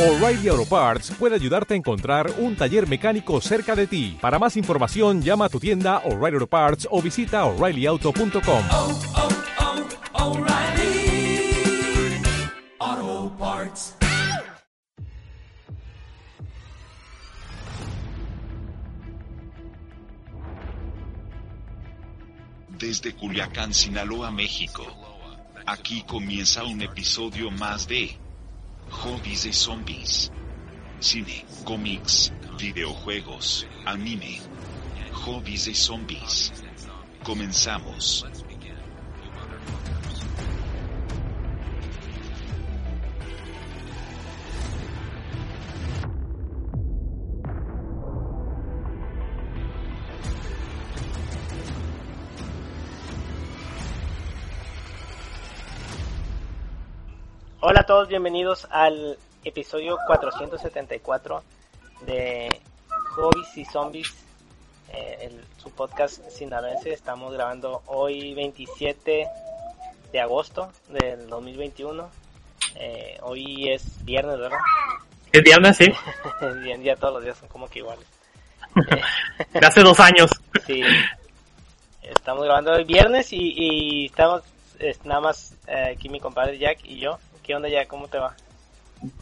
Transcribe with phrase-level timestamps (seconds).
[0.00, 4.16] O'Reilly Auto Parts puede ayudarte a encontrar un taller mecánico cerca de ti.
[4.18, 8.64] Para más información, llama a tu tienda O'Reilly Auto Parts o visita oreillyauto.com.
[8.72, 8.98] oh,
[12.78, 13.94] oh, Parts.
[22.78, 24.82] Desde Culiacán, Sinaloa, México.
[25.66, 28.18] Aquí comienza un episodio más de
[28.90, 30.30] Hobbies de Zombies.
[31.00, 34.40] Cine, cómics, videojuegos, anime.
[35.12, 36.52] Hobbies de Zombies.
[37.22, 38.26] Comenzamos.
[57.60, 61.42] Hola a todos, bienvenidos al episodio 474
[62.02, 62.48] de
[63.14, 64.14] Hobbies y Zombies,
[64.92, 66.92] eh, el- su podcast sinaloense.
[66.92, 69.26] Estamos grabando hoy 27
[70.12, 72.08] de agosto del 2021.
[72.76, 74.58] Eh, hoy es viernes, ¿verdad?
[75.32, 75.86] Es viernes, sí.
[76.62, 78.06] Bien, ya todos los días son como que iguales.
[79.52, 80.30] De hace dos años.
[80.66, 80.82] Sí.
[82.02, 84.42] Estamos grabando hoy viernes y, y estamos
[84.78, 87.18] es, nada más eh, aquí mi compadre Jack y yo.
[87.50, 87.88] ¿Qué onda Jack?
[87.88, 88.32] ¿Cómo te va?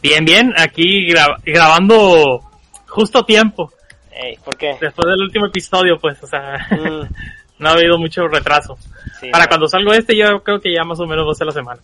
[0.03, 0.53] Bien, bien.
[0.55, 2.41] Aquí gra- grabando
[2.87, 3.71] justo a tiempo.
[4.11, 4.77] Ey, ¿Por qué?
[4.79, 7.07] Después del último episodio, pues, o sea, Mm,
[7.57, 8.77] no ha habido mucho retraso.
[9.19, 9.49] sí, Para no.
[9.49, 11.81] cuando salgo este, yo creo que ya más o menos va a ser la semana.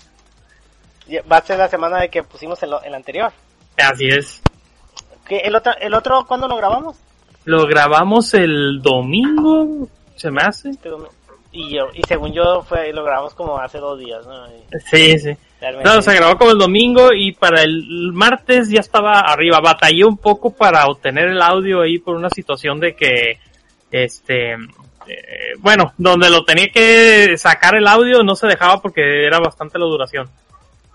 [1.08, 3.32] Ya- Va a ser la semana de que pusimos el, el anterior.
[3.78, 4.40] Así es.
[5.28, 6.96] ¿Qué, el, otro, ¿El otro cuándo lo grabamos?
[7.46, 10.70] Lo grabamos el domingo, se me hace.
[10.70, 11.10] Este domingo.
[11.52, 14.46] Y, yo, y según yo fue lo grabamos como hace dos días, ¿no?
[14.50, 15.32] Y Sí, sí.
[15.62, 19.60] Realmente- se grabó como el domingo y para el martes ya estaba arriba.
[19.60, 23.40] Batallé un poco para obtener el audio ahí por una situación de que,
[23.92, 29.40] este, eh, bueno, donde lo tenía que sacar el audio no se dejaba porque era
[29.40, 30.30] bastante la duración.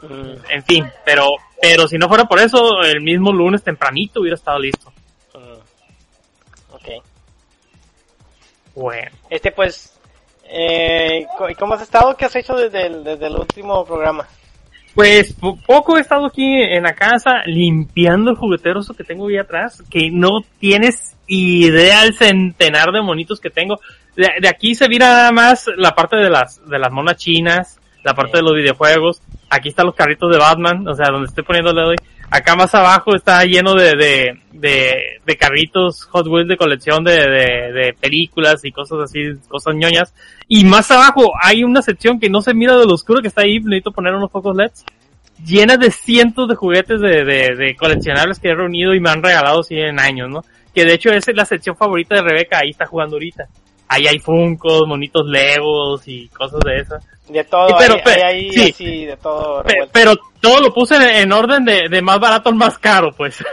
[0.03, 1.27] Mm, En fin, pero,
[1.61, 4.93] pero si no fuera por eso, el mismo lunes tempranito hubiera estado listo.
[5.35, 6.75] mm.
[6.75, 6.89] Ok.
[8.75, 9.11] Bueno.
[9.29, 9.97] Este pues...
[10.53, 12.17] Eh, co- ¿y ¿Cómo has estado?
[12.17, 14.27] ¿Qué has hecho desde el, desde el último programa?
[15.01, 19.39] Pues po- poco he estado aquí en la casa limpiando el juguetero que tengo ahí
[19.39, 23.77] atrás, que no tienes idea el centenar de monitos que tengo.
[24.15, 27.81] De, de aquí se mira nada más la parte de las, de las monas chinas,
[28.05, 28.39] la parte Sí.
[28.39, 29.23] de los videojuegos.
[29.49, 31.97] Aquí están los carritos de Batman, o sea, donde estoy poniéndole hoy.
[32.31, 34.93] Acá más abajo está lleno de, de, de,
[35.27, 40.15] de carritos Hot Wheels de colección de, de, de películas y cosas así, cosas ñoñas.
[40.47, 43.43] Y más abajo hay una sección que no se mira de lo oscuro que está
[43.43, 44.85] ahí, necesito poner unos pocos LEDs,
[45.45, 49.23] llena de cientos de juguetes de, de, de coleccionables que he reunido y me han
[49.23, 50.45] regalado 100 años, ¿no?
[50.73, 53.49] Que de hecho esa es la sección favorita de Rebeca, ahí está jugando ahorita.
[53.89, 57.05] Ahí hay funcos, monitos legos y cosas de esas.
[57.33, 58.71] De todo, Sí, pero, hay, pe- hay ahí sí.
[58.71, 59.91] así, de todo revuelto.
[59.93, 63.45] pero todo lo puse en, en orden de, de más barato al más caro, pues.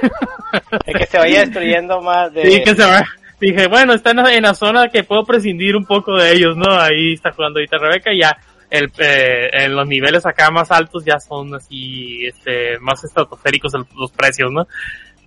[0.85, 2.49] El que se vaya destruyendo más de...
[2.49, 3.03] Sí, que se va.
[3.39, 6.55] Dije, bueno, está en la, en la zona que puedo prescindir un poco de ellos,
[6.57, 6.73] ¿no?
[6.79, 8.35] Ahí está jugando ahorita Rebeca y ya
[8.71, 14.11] el, eh, en los niveles acá más altos ya son así, este, más estratosféricos los
[14.11, 14.67] precios, ¿no?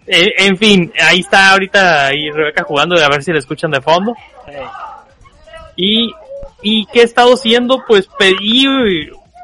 [0.08, 3.80] Eh, en fin, ahí está ahorita ahí Rebeca jugando, a ver si le escuchan de
[3.80, 4.12] fondo.
[4.48, 4.56] Ey,
[5.76, 6.12] Y,
[6.62, 8.66] y qué he estado haciendo, pues pedí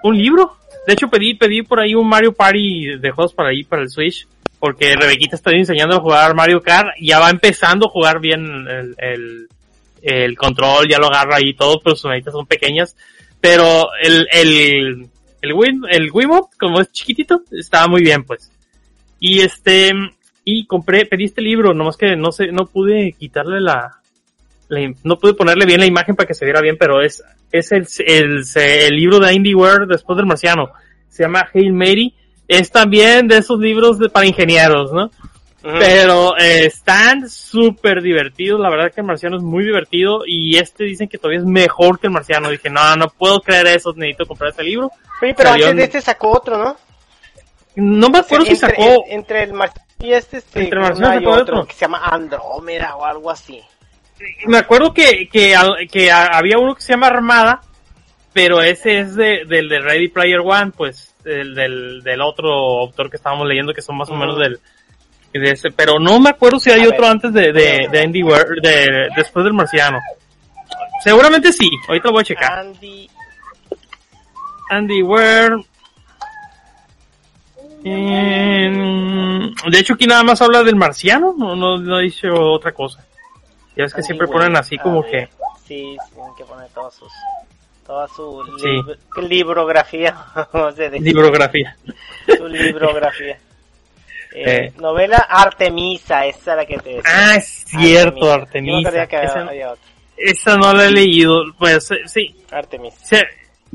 [0.02, 0.56] un libro.
[0.86, 3.90] De hecho pedí, pedí por ahí un Mario Party de juegos para ahí, para el
[3.90, 4.26] Switch.
[4.58, 6.88] Porque Rebequita está enseñando a jugar Mario Kart.
[7.00, 9.48] Ya va empezando a jugar bien el, el,
[10.02, 12.96] el control, ya lo agarra ahí todo, pero sus manitas son pequeñas.
[13.40, 15.08] Pero el, el,
[15.42, 18.50] el Wii, el Wiimote, como es chiquitito, estaba muy bien, pues.
[19.20, 19.92] Y este,
[20.44, 24.00] y compré, pedí este libro, nomás que no sé, no pude quitarle la,
[25.04, 27.22] no pude ponerle bien la imagen para que se viera bien, pero es,
[27.52, 30.70] es el, el, el libro de IndieWare después del marciano.
[31.08, 32.14] Se llama Hail Mary.
[32.48, 35.10] Es también de esos libros de, para ingenieros, ¿no?
[35.62, 38.60] Pero eh, están súper divertidos.
[38.60, 40.20] La verdad que el marciano es muy divertido.
[40.24, 42.50] Y este dicen que todavía es mejor que el marciano.
[42.50, 43.92] Dije, no, no puedo creer eso.
[43.96, 44.92] Necesito comprar este libro.
[45.20, 46.76] Pero salió antes de este sacó otro, ¿no?
[47.74, 48.80] No me acuerdo si sacó.
[49.08, 51.66] en- entre el Marciano y este, este Entre no Marciano hay sacó otro, otro.
[51.66, 53.60] que se llama Andrómeda o algo así.
[54.46, 55.54] Me acuerdo que, que,
[55.90, 57.60] que había uno que se llama Armada.
[58.32, 62.50] Pero ese es de, del de Ready Player One, pues, del, del, del otro
[62.82, 64.60] autor que estábamos leyendo, que son más o menos del,
[65.32, 67.10] de ese, pero no me acuerdo si hay A otro ver.
[67.12, 70.00] antes de, de, de Andy Weir- de, después del marciano.
[71.02, 72.58] Seguramente sí, ahorita lo voy a checar.
[72.58, 73.08] Andy.
[74.68, 75.02] Andy
[79.70, 83.02] De hecho, aquí nada más habla del marciano, no, no, no dice otra cosa.
[83.76, 85.10] Ya es que Ay, siempre güey, ponen así como ver.
[85.10, 85.28] que...
[85.66, 87.12] Sí, tienen que poner todos sus.
[87.86, 88.66] Toda su Sí.
[88.68, 90.16] lib- librografía.
[91.00, 91.76] Librografía.
[92.36, 93.38] su librografía.
[94.34, 94.72] Eh, Eh.
[94.78, 97.02] Novela Artemisa, esa es la que te decía.
[97.06, 98.90] Ah, es cierto, Artemisa.
[98.90, 99.84] sabía que había, Esa, había otra.
[100.18, 102.36] esa no la he leído, pues eh, sí.
[102.50, 102.96] Artemisa.
[103.02, 103.16] Sí,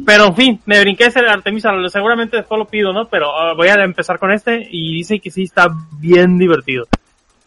[0.05, 3.07] Pero en fin, me brinqué ese Artemisa, seguramente después lo pido, ¿no?
[3.07, 5.67] Pero ah, voy a empezar con este y dice que sí está
[5.99, 6.85] bien divertido.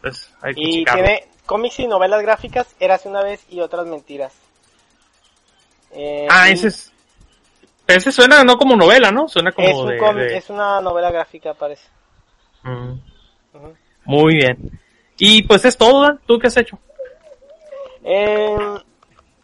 [0.01, 4.33] Pues hay que Y tiene cómics y novelas gráficas, Eras una vez y otras mentiras.
[5.93, 6.91] Eh, Ah, ese es...
[7.87, 9.29] Ese suena no como novela, ¿no?
[9.29, 9.99] Suena como es, un de...
[9.99, 11.87] cómic- de- es una novela gráfica, parece.
[12.63, 12.95] Mm.
[14.07, 14.81] Muy bien.
[15.19, 16.19] Y pues es todo, ¿verdad?
[16.27, 16.79] ¿Tú qué has hecho?
[18.03, 18.57] Eh,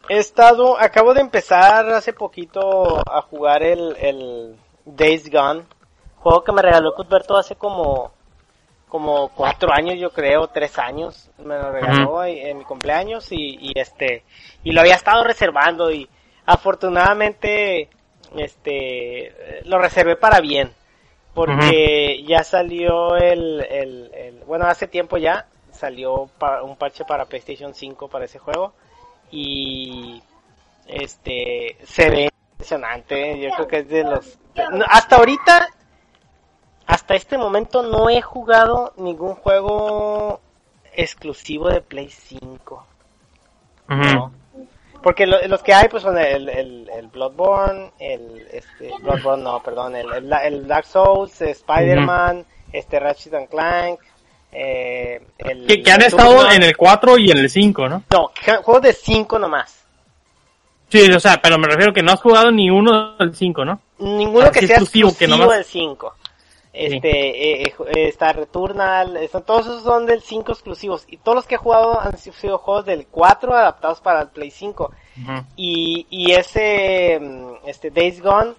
[0.09, 4.57] he estado, acabo de empezar hace poquito a jugar el, el
[4.87, 5.65] Days Gone,
[6.17, 8.11] juego que me regaló Cuthberto hace como,
[8.91, 13.57] como cuatro años yo creo, tres años, me lo regaló en, en mi cumpleaños y,
[13.61, 14.25] y este,
[14.65, 16.09] y lo había estado reservando y
[16.47, 17.89] afortunadamente,
[18.37, 20.73] este, lo reservé para bien,
[21.35, 27.25] porque ya salió el, el, el- bueno, hace tiempo ya salió pa- un parche para
[27.27, 28.73] PlayStation 5 para ese juego
[29.31, 30.23] y
[30.87, 34.39] este se ve impresionante, yo creo que es de los
[34.89, 35.69] hasta ahorita
[37.11, 40.41] hasta este momento no he jugado ningún juego
[40.95, 42.87] exclusivo de Play 5.
[43.89, 43.97] Ujú.
[44.15, 44.33] No.
[45.03, 49.61] Porque lo- los que hay pues son el, el, el Bloodborne, el este Bloodborne no,
[49.61, 53.99] perdón, el, el, Dark Souls, Spider-Man, este Ratchet and Clank,
[54.53, 56.63] eh, el Que, que han estado Raider.
[56.63, 58.05] en el 4 y en el 5, ¿no?
[58.13, 58.31] No,
[58.63, 59.85] juegos de 5 nomás.
[60.91, 63.81] Sí, o sea, pero me refiero que no has jugado ni uno del 5, ¿no?
[63.99, 66.15] Ninguno que sea exclusivo, exclusivo, que nomás- del 5.
[66.73, 71.05] Este, eh, eh, eh, está Returnal, son- todos esos son del 5 exclusivos.
[71.09, 74.51] Y todos los que he jugado han sido juegos del 4 adaptados para el Play
[74.51, 74.93] 5.
[75.21, 75.33] Ujú.
[75.57, 78.53] Y, y ese, mm, este Days Gone,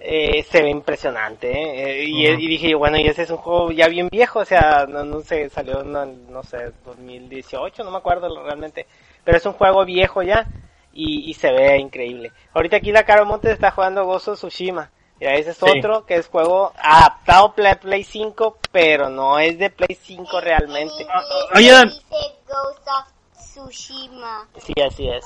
[0.00, 2.00] eh, se ve impresionante, ¿eh?
[2.00, 2.40] Eh, y, Ujú.
[2.40, 5.04] y dije yo, bueno, y ese es un juego ya bien viejo, o sea, no,
[5.04, 8.86] no sé, salió, no, no sé, 2018, no me acuerdo realmente,
[9.24, 10.46] pero es un juego viejo ya,
[10.92, 12.30] y, y se ve increíble.
[12.54, 15.66] Ahorita aquí la Caro Montes está jugando Gozo Tsushima, y ese es Sí.
[15.78, 21.06] otro que es juego adaptado Play, Play 5, pero no es de Play 5 realmente.
[21.54, 21.88] Oye, Dan.
[21.88, 22.04] Dice
[22.46, 23.06] Ghost of
[23.36, 24.46] Tsushima.
[24.58, 25.24] Sí, así es.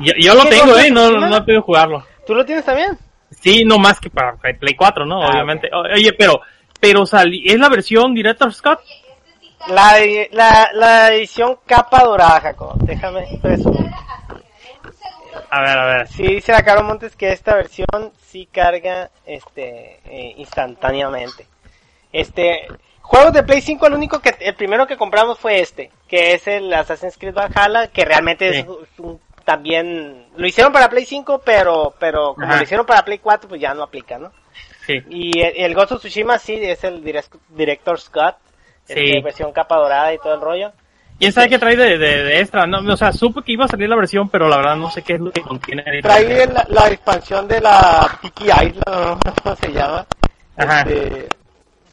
[0.00, 0.90] Yo, yo lo ¿Qué tengo, ¿eh?
[0.90, 2.04] No, no he podido jugarlo.
[2.26, 2.98] ¿Tú lo tienes también?
[3.30, 5.22] Sí, no más que para Play 4, ¿no?
[5.22, 5.68] Ah, Obviamente.
[5.94, 6.40] Oye, pero,
[6.80, 8.80] pero salí, ¿es la versión Director Scott?
[9.68, 9.96] La,
[10.32, 12.74] la, la edición capa dorada, Jacob.
[12.78, 13.90] Déjame presumir.
[15.56, 16.08] A ver, a ver.
[16.08, 17.86] Sí, dice la Caro Montes que esta versión
[18.20, 21.46] sí carga este eh, instantáneamente.
[22.12, 22.66] Este,
[23.00, 26.46] juegos de Play 5, el único que, el primero que compramos fue este, que es
[26.46, 28.66] el Assassin's Creed Valhalla, que realmente es
[28.98, 32.56] un- también, lo hicieron para Play 5, pero, pero como Ajá.
[32.56, 34.32] lo hicieron para Play 4, pues ya no aplica, ¿no?
[34.86, 34.94] Sí.
[35.08, 38.36] Y el, el Ghost of Tsushima sí, es el direct- Director Scott,
[38.84, 38.94] Sí.
[38.98, 40.72] este, versión capa dorada y todo el rollo.
[41.18, 42.66] ¿Quién sabe qué trae de, de, de extra?
[42.66, 45.02] No, o sea, supe que iba a salir la versión, pero la verdad no sé
[45.02, 45.82] qué es lo que contiene.
[46.02, 49.18] Trae la, la expansión de la Tiki Island, ¿no?
[49.42, 50.06] ¿cómo se llama?
[50.56, 50.80] Ajá.
[50.82, 51.28] Este,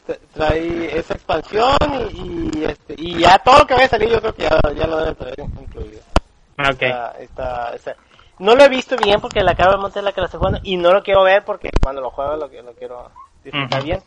[0.08, 1.78] tra- trae esa expansión
[2.14, 4.60] y, y, este, y ya todo lo que vaya a salir yo creo que ya,
[4.76, 6.02] ya lo deben traer incluido.
[6.58, 6.82] Ah, Ok.
[6.82, 7.96] Está- está- está-
[8.40, 10.40] No lo he visto bien porque la Caro de Monte es la que lo estoy
[10.40, 13.10] jugando y no lo quiero ver porque cuando lo juego lo, lo quiero
[13.44, 13.86] disfrutar Ujú.
[13.88, 14.04] bien.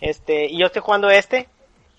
[0.00, 1.48] Este, y yo estoy jugando este,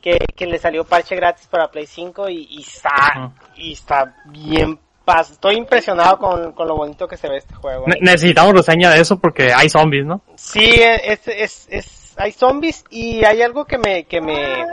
[0.02, 4.80] que, que le salió parche gratis para Play 5 y, y está, y está bien
[5.22, 7.86] Estoy impresionado con, con lo bonito que se ve este juego.
[7.88, 10.22] Ne- necesitamos reseña de eso porque hay zombies, ¿no?
[10.36, 14.66] Sí, es, es, es, hay zombies y hay algo que me, que me,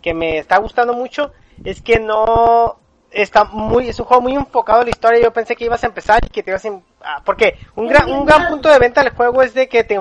[0.00, 2.79] que me está gustando mucho, es que no
[3.10, 5.86] está muy, es un juego muy enfocado en la historia, yo pensé que ibas a
[5.86, 9.02] empezar y que te ibas a, ah, porque un gran, un gran punto de venta
[9.02, 9.98] del juego es de que te,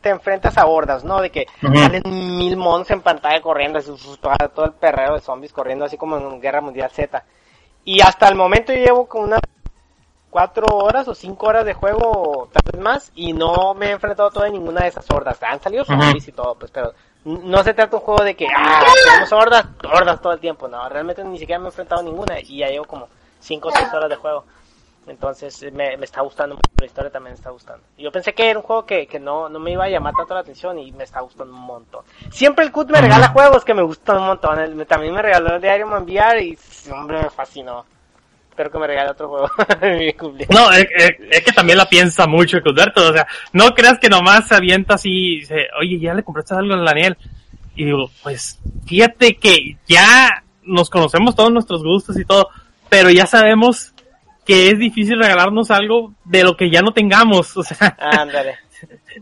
[0.00, 1.20] te enfrentas a hordas, ¿no?
[1.20, 3.90] De que salen mil mons en pantalla corriendo, así,
[4.20, 7.24] todo, el perreo de zombies corriendo así como en Guerra Mundial Z.
[7.84, 9.40] Y hasta el momento yo llevo como unas
[10.28, 14.42] cuatro horas o cinco horas de juego, tal vez más, y no me he enfrentado
[14.42, 15.42] a ninguna de esas hordas.
[15.42, 16.92] Han salido zombies y todo, pues, pero
[17.24, 20.68] no se trata de un juego de que, ah, tenemos hordas, hordas todo el tiempo.
[20.68, 23.08] No, realmente ni siquiera me he enfrentado a ninguna, y ya llevo como
[23.40, 24.44] cinco o seis horas de juego.
[25.06, 27.82] Entonces me, me está gustando mucho, la historia también me está gustando.
[27.98, 30.34] Yo pensé que era un juego que, que no, no me iba a llamar tanto
[30.34, 32.04] la atención y me está gustando un montón.
[32.30, 34.76] Siempre el CUT me regala juegos que me gustan un montón.
[34.76, 36.56] Me- también me regaló el de Iron Man VR y
[36.92, 37.84] hombre me fascinó.
[38.60, 39.50] Espero que me regale otro juego
[39.80, 40.54] en mi cumpleaños.
[40.54, 44.10] No, es, es- es que también la piensa mucho Cudberto, o sea, no creas que
[44.10, 47.16] nomás se avienta así, dice, oye, ya le compraste algo al Daniel.
[47.74, 52.50] Y digo, pues fíjate que ya nos conocemos todos nuestros gustos y todo,
[52.90, 53.94] pero ya sabemos
[54.44, 57.56] que es difícil regalarnos algo de lo que ya no tengamos.
[57.56, 58.58] O sea, Ándale.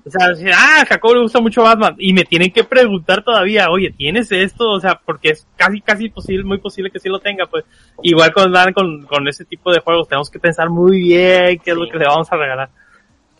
[0.06, 1.94] O sea, decir, ah, Jacob le gusta mucho Batman.
[1.98, 4.70] Y me tienen que preguntar todavía, oye, ¿tienes esto?
[4.70, 7.64] O sea, porque es casi, casi posible, muy posible que sí lo tenga, pues.
[8.02, 11.76] Igual con, con, con ese tipo de juegos, tenemos que pensar muy bien qué es
[11.76, 11.80] Sí.
[11.80, 12.70] lo que le vamos a regalar.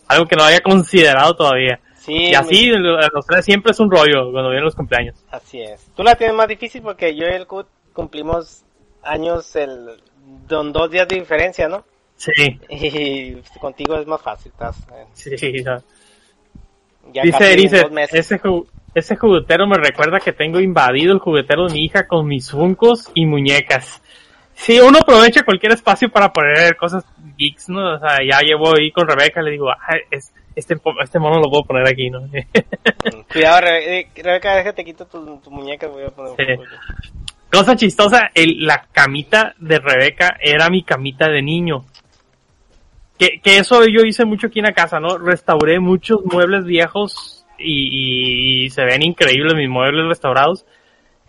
[0.08, 1.80] Algo que no haya considerado todavía.
[1.96, 5.16] Sí, Y así, los tres siempre es un rollo cuando vienen los cumpleaños.
[5.30, 5.90] Así es.
[5.94, 8.64] Tú la tienes más difícil porque yo y el Cut cumplimos
[9.02, 10.00] años el,
[10.48, 11.84] con dos días de diferencia, ¿no?
[12.16, 12.32] Sí,
[12.70, 15.52] Y contigo es más fácil, estás, eh, sí, sí.
[17.12, 17.22] Ya.
[17.22, 21.84] Dice, dice, ese, ju- ese juguetero me recuerda que tengo invadido el juguetero de mi
[21.84, 24.02] hija con mis funcos y muñecas.
[24.54, 27.04] Sí, uno aprovecha cualquier espacio para poner cosas
[27.36, 27.94] geeks, ¿no?
[27.94, 31.48] O sea, ya llevo ahí con Rebeca, le digo, ah, es, este, este mono lo
[31.48, 32.22] puedo poner aquí, ¿no?
[33.32, 36.62] Cuidado, Rebe- eh, Rebeca, déjate quito tu, tu muñeca, voy a poner Sí.
[37.52, 41.84] Cosa chistosa, el, la camita de Rebeca era mi camita de niño.
[43.18, 45.18] Que, que eso yo hice mucho aquí en la casa, ¿no?
[45.18, 50.64] Restauré muchos muebles viejos y, y se ven increíbles mis muebles restaurados.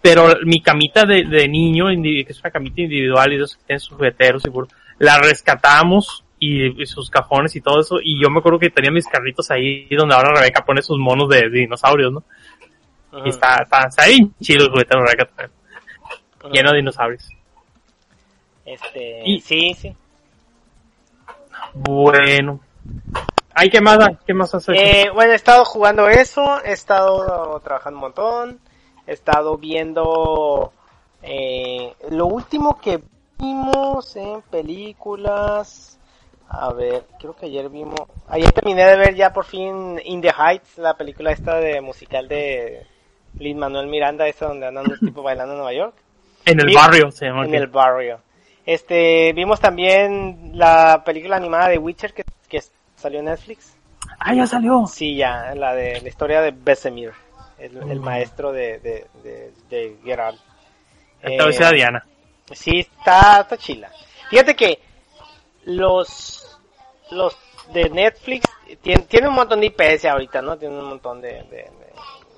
[0.02, 3.64] Pero mi camita de, de niño, que es una camita individual y de esos que
[3.66, 7.98] tienen sus jugueteros y la rescatamos y, y sus cajones y todo eso.
[8.02, 11.28] Y yo me acuerdo que tenía mis carritos ahí donde ahora Rebeca pone sus monos
[11.30, 12.24] de, dinosaurios, ¿no?
[13.26, 17.28] Y está, está, está bien chido el juguetero de Rebeca también, lleno de dinosaurios.
[18.66, 19.94] Este, Y- sí, sí.
[21.74, 22.60] Bueno.
[23.54, 23.98] Ay, ¿qué más?
[24.26, 24.80] ¿Qué más has hecho?
[24.80, 28.60] Eh, bueno, he estado jugando eso, he estado trabajando un montón,
[29.06, 30.72] he estado viendo
[31.22, 33.02] eh, lo último que
[33.38, 36.00] vimos en películas.
[36.48, 40.32] A ver, creo que ayer vimos, ayer terminé de ver ya por fin In the
[40.32, 42.88] Heights, la película esta de musical de
[43.38, 45.96] Lin Manuel Miranda, esa donde andan unos tipos bailando en Nueva York
[46.46, 47.44] en el barrio se llama.
[47.44, 47.58] en aquí.
[47.58, 48.20] el barrio.
[48.66, 52.62] Este, vimos también la película animada de Witcher que, que
[52.96, 53.76] salió en Netflix.
[54.20, 54.86] Ah, ya salió.
[54.88, 57.12] Sí, ya, la de la historia de Besemir,
[57.58, 58.04] el, el Mm.
[58.04, 60.40] maestro de, de, de, de Geralt.
[61.22, 62.06] Esta vez Eh, era Diana.
[62.52, 63.90] Sí, está, está chila.
[64.30, 64.80] Fíjate que
[65.66, 66.58] los,
[67.12, 67.38] los
[67.74, 68.46] de Netflix
[68.82, 70.58] tienen, tienen un montón de IPS ahorita, ¿no?
[70.58, 71.70] Tienen un montón de, de, de-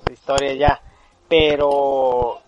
[0.06, 0.80] de historia ya.
[1.28, 2.40] Pero,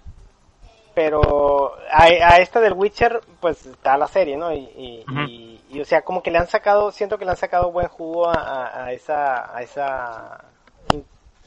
[0.94, 4.52] pero a, a esta del Witcher, pues está la serie, ¿no?
[4.52, 7.36] Y, y, y- y, o sea, como que le han sacado, siento que le han
[7.36, 10.34] sacado buen jugo a, a- esa, a esa,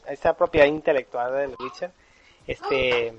[0.06, 1.90] a esa propiedad intelectual del Witcher.
[2.46, 3.12] Este,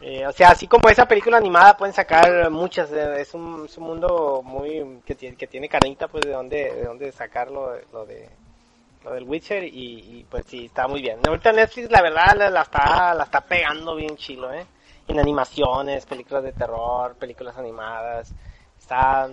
[0.00, 3.76] eh, o sea, así como esa película animada pueden sacar muchas, eh, es un, es
[3.78, 7.70] un mundo muy que tiene, que tiene carnita pues de dónde, de dónde sacar lo,
[7.72, 8.28] de- lo de
[9.04, 9.70] lo del Witcher y,
[10.20, 11.18] y, pues sí, está muy bien.
[11.26, 14.64] Ahorita Netflix la verdad la, la está la está pegando bien chilo, eh.
[15.08, 18.32] En animaciones, películas de terror, películas animadas.
[18.78, 19.28] Está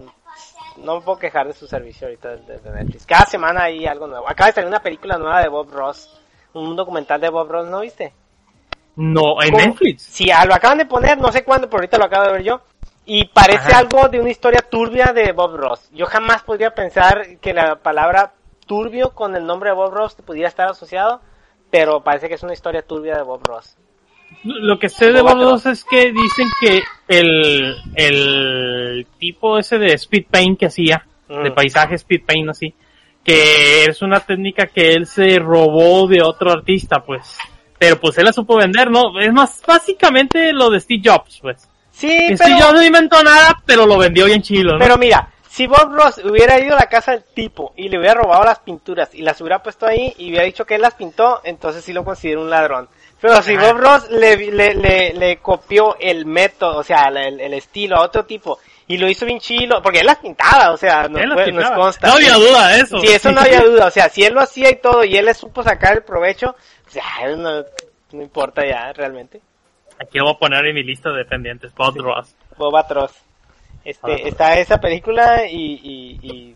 [0.77, 3.05] no me puedo quejar de su servicio ahorita de, de Netflix.
[3.05, 4.29] Cada semana hay algo nuevo.
[4.29, 6.09] Acaba de salir una película nueva de Bob Ross,
[6.53, 8.13] un documental de Bob Ross, ¿no viste?
[8.95, 9.65] No, en ¿Cómo?
[9.65, 10.03] Netflix.
[10.03, 12.43] Sí, ah, lo acaban de poner, no sé cuándo, pero ahorita lo acabo de ver
[12.43, 12.61] yo.
[13.05, 13.79] Y parece Ajá.
[13.79, 15.89] algo de una historia turbia de Bob Ross.
[15.91, 18.33] Yo jamás podría pensar que la palabra
[18.65, 21.21] turbio con el nombre de Bob Ross pudiera estar asociado,
[21.71, 23.77] pero parece que es una historia turbia de Bob Ross.
[24.43, 29.77] Lo que sé de Boba Bob Ross es que dicen que el, el tipo ese
[29.77, 32.73] de speed paint que hacía, de paisaje speed paint así,
[33.23, 37.37] que es una técnica que él se robó de otro artista, pues.
[37.77, 39.19] Pero pues él la supo vender, ¿no?
[39.19, 41.67] Es más, básicamente lo de Steve Jobs, pues.
[41.91, 44.79] Sí, pero, Steve Jobs no inventó nada, pero lo vendió bien chilo, ¿no?
[44.79, 48.13] pero mira, si Bob Ross hubiera ido a la casa del tipo y le hubiera
[48.13, 51.41] robado las pinturas y las hubiera puesto ahí y hubiera dicho que él las pintó,
[51.43, 52.87] entonces sí lo considero un ladrón.
[53.21, 53.55] Pero si.
[53.57, 58.01] Bob Ross le, le, le, le copió el método, o sea, el, el estilo a
[58.05, 61.51] otro tipo y lo hizo bien chilo, porque él las pintaba, o sea, no, fue-
[61.51, 62.07] nos consta.
[62.07, 62.99] No había duda de eso.
[62.99, 65.25] Sí, eso no había duda, o sea, si él lo hacía y todo y él
[65.25, 67.63] le supo sacar el provecho, pues ya, no,
[68.13, 69.41] no importa ya, realmente.
[70.01, 72.33] Aquí lo voy a poner en mi lista de pendientes, Bob Ross.
[72.57, 73.11] Bob Atroz.
[73.85, 76.55] Este, está esa película y, y, y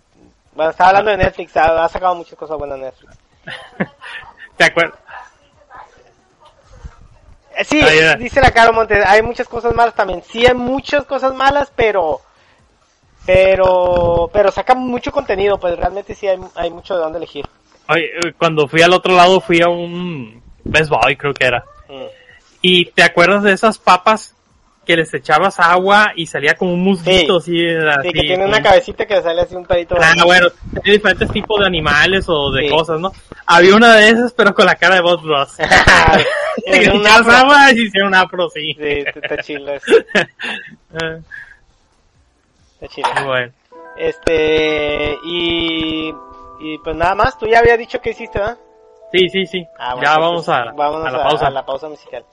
[0.53, 3.17] bueno, estaba hablando de Netflix, ha, ha sacado muchas cosas buenas Netflix.
[4.58, 5.00] ¿Te acuerdas?
[7.65, 10.24] Sí, Ah, dice la Caro Montes, hay muchas cosas malas también.
[10.24, 12.22] Sí hay muchas cosas malas, pero
[13.25, 17.45] pero pero sacan mucho contenido, pues realmente sí hay, hay mucho de dónde elegir.
[17.89, 21.63] Oye, eh, cuando fui al otro lado fui a un Best Buy, creo que era.
[21.88, 22.05] Mm.
[22.62, 24.36] ¿Y te acuerdas de esas papas
[24.85, 28.61] que les echabas agua y salía como un musguito así, así, Sí, que tiene una
[28.61, 29.95] cabecita que sale así un pedito.
[29.99, 32.69] Ah, bueno, tenía diferentes tipos de animales o de Sí.
[32.69, 33.11] cosas, ¿no?
[33.45, 35.55] Había una de esas, pero con la cara de Bob Ross.
[36.65, 38.73] que Tiene un agua y hicieron un afro, sí.
[38.73, 39.71] Sí, está chido.
[39.73, 39.85] eso,
[40.99, 41.21] Eh,
[42.81, 43.07] Está chido.
[43.25, 43.51] bueno.
[43.95, 46.09] Este, y,
[46.59, 48.57] y pues nada más, tú ya habías dicho que hiciste, ¿verdad?
[49.11, 49.65] Sí, sí, sí.
[49.77, 51.47] Ah, bueno, ya entonces, vamos a, a la pausa.
[51.47, 52.25] a la pausa musical.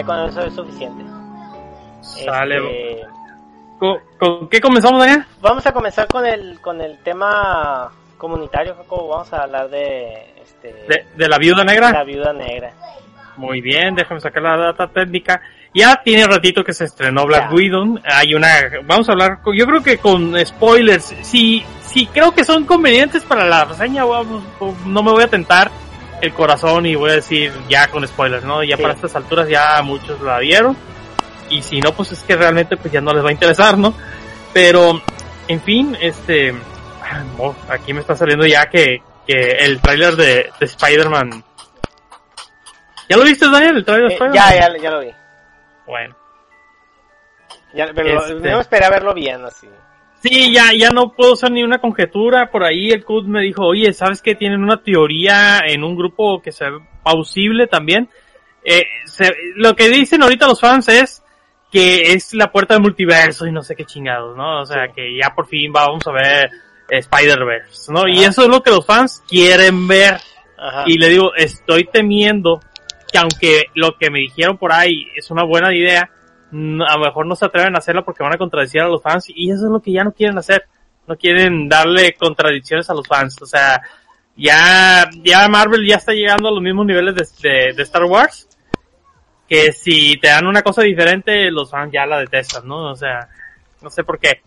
[0.00, 1.04] Ya con eso es suficiente.
[2.00, 2.56] Sale.
[2.56, 3.06] Este,
[3.78, 5.24] ¿Con, con qué comenzamos, Daniel?
[5.40, 9.08] vamos a comenzar con el, con el tema comunitario, Jacobo.
[9.08, 11.90] Vamos a hablar de, este, De, de la viuda negra.
[11.92, 12.72] la viuda negra.
[13.36, 15.40] Muy bien, déjame sacar la data técnica.
[15.72, 17.50] Ya tiene ratito que se estrenó Black.
[17.52, 17.98] Widow.
[18.04, 18.48] Hay una,
[18.84, 21.14] vamos a hablar, con- yo creo que con spoilers.
[21.22, 24.42] Si, si creo que son convenientes para la reseña, vamos,
[24.84, 25.70] no me voy a tentar
[26.20, 28.62] el corazón y voy a decir ya con spoilers, ¿no?
[28.62, 28.82] Ya Sí.
[28.82, 30.76] para estas alturas ya muchos la vieron.
[31.48, 33.94] Y si no, pues es que realmente pues ya no les va a interesar, ¿no?
[34.52, 35.00] Pero,
[35.48, 36.54] en fin, este,
[37.02, 41.42] ah, no, aquí me está saliendo ya que, que el tráiler de, de Spider-Man.
[43.08, 43.76] ¿Ya lo viste, Daniel?
[43.78, 44.50] El tráiler de Eh, Spider-Man.
[44.50, 45.10] ya, ya, ya lo vi.
[45.86, 46.16] Bueno.
[47.74, 49.68] Ya, pero Este- no esperé a verlo bien así.
[50.22, 52.50] Sí, ya, ya no puedo hacer ni una conjetura.
[52.50, 56.42] Por ahí el CUT me dijo, oye, ¿sabes que tienen una teoría en un grupo
[56.42, 58.08] que se ve plausible también?
[58.62, 61.22] Eh, se- lo que dicen ahorita los fans es
[61.72, 64.60] que es la puerta del multiverso y no sé qué chingados, ¿no?
[64.60, 64.92] O sea, Sí.
[64.96, 66.50] que ya por fin vamos a ver
[66.90, 68.06] eh, Spider-Verse, ¿no?
[68.08, 70.18] Y eso es lo que los fans quieren ver.
[70.58, 70.84] Ajá.
[70.86, 72.60] Y le digo, estoy temiendo
[73.10, 76.10] que aunque lo que me dijeron por ahí es una buena idea,
[76.52, 79.26] a lo mejor no se atreven a hacerlo porque van a contradecir a los fans
[79.28, 80.64] y eso es lo que ya no quieren hacer.
[81.06, 83.40] No quieren darle contradicciones a los fans.
[83.42, 83.82] O sea,
[84.36, 88.48] ya, ya Marvel ya está llegando a los mismos niveles de, Star Wars.
[89.48, 92.90] Que si te dan una cosa diferente, los fans ya la detestan, ¿no?
[92.90, 93.28] O sea,
[93.82, 94.42] no sé por qué.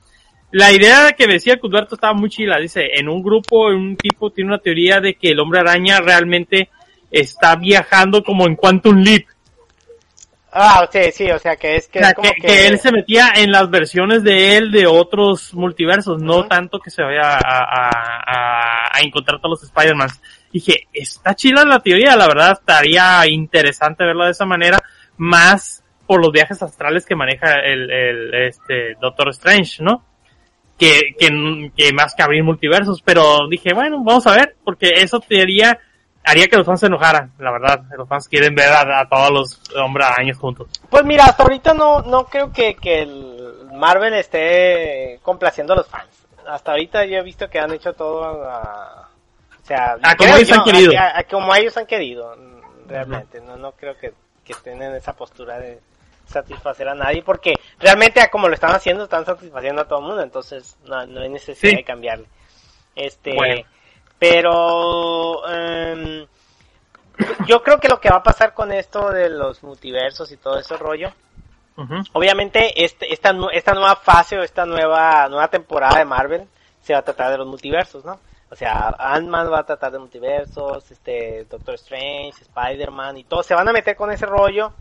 [0.51, 2.59] La idea que decía Cudberto estaba muy chila.
[2.59, 6.69] Dice, en un grupo, un tipo tiene una teoría de que el hombre araña realmente
[7.11, 9.25] está viajando como en Quantum Leap.
[10.55, 12.67] Ah, sí, sí, o sea que es que O sea, es como que, que, que
[12.67, 17.01] él se metía en las versiones de él de otros multiversos, no tanto que se
[17.01, 17.89] vaya a, a,
[18.93, 20.09] a- encontrar todos los Spider-Man.
[20.51, 24.77] Dije, está chila la teoría, la verdad estaría interesante verlo de esa manera,
[25.17, 30.05] más por los viajes astrales que maneja el, el este Doctor Strange, ¿no?
[30.77, 35.19] Que, que, que más que abrir multiversos, pero dije, bueno, vamos a ver, porque eso
[35.19, 35.79] teoría
[36.23, 37.83] haría que los fans se enojaran, la verdad.
[37.97, 40.67] Los fans quieren ver a, a todos los hombres arañas juntos.
[40.89, 45.87] Pues mira, hasta ahorita no, no creo que, que el Marvel esté complaciendo a los
[45.87, 46.07] fans.
[46.47, 49.09] Hasta ahorita yo he visto que han hecho todo a...
[49.61, 50.91] O sea, Ah, como ellos han querido.
[50.99, 52.35] a- a- como ellos han querido,
[52.87, 53.39] realmente.
[53.39, 55.79] No, no creo que, que estén en esa postura de
[56.25, 60.05] satisfacer a nadie, porque realmente a como lo están haciendo, están satisfaciendo a todo el
[60.05, 61.75] mundo, entonces no, no hay necesidad Sí.
[61.77, 62.25] de cambiarle.
[62.95, 63.61] Este, Bueno.
[64.23, 66.25] Pero em,
[67.45, 70.57] yo creo que lo que va a pasar con esto de los multiversos y todo
[70.57, 71.11] ese rollo,
[72.13, 76.47] obviamente este, esta, esta nueva fase o esta nueva, nueva temporada de Marvel
[76.81, 78.17] se va a tratar de los multiversos, ¿no?
[78.49, 83.55] O sea, Ant-Man va a tratar de multiversos, este, Doctor Strange, Spider-Man y todo, se
[83.55, 84.71] van a meter con ese rollo.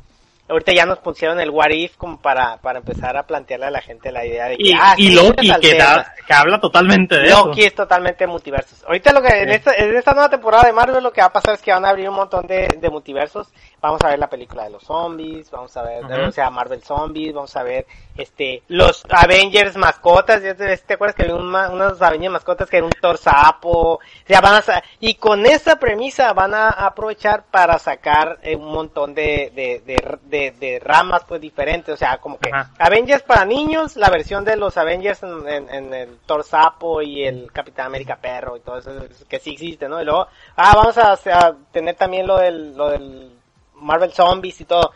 [0.53, 3.81] Ahorita ya nos pusieron el What If como para, para empezar a plantearle a la
[3.81, 7.17] gente la idea de que, Y, ah, y sí, Loki, que, da- que habla totalmente
[7.19, 7.69] de Loki eso.
[7.69, 8.85] es totalmente multiversos.
[8.85, 11.33] Ahorita lo que en, esta, en esta nueva temporada de Marvel lo que va a
[11.33, 13.49] pasar es que van a abrir un montón de, de multiversos.
[13.83, 16.29] Vamos a ver la película de los zombies, vamos a ver, Ujú.
[16.29, 17.85] o sea, Marvel Zombies, vamos a ver,
[18.17, 22.87] este, los Avengers mascotas, ¿ya te, acuerdas que había un unos Avengers mascotas que era
[22.87, 23.95] un torsapo?
[23.95, 28.71] O sea, van a, y con esa premisa van a aprovechar para sacar eh, un
[28.73, 29.83] montón de, de,
[30.25, 32.51] de, de- ramas pues diferentes, o sea, como que.
[32.79, 37.51] Avengers para niños, la versión de los Avengers en, en- en el Torsapo y el
[37.53, 38.91] Capitán América Perro y todo eso
[39.29, 40.01] que sí existe, ¿no?
[40.01, 43.42] Y luego, ah, vamos a, a tener también lo del, lo del
[43.83, 44.93] Marvel Zombies y todo.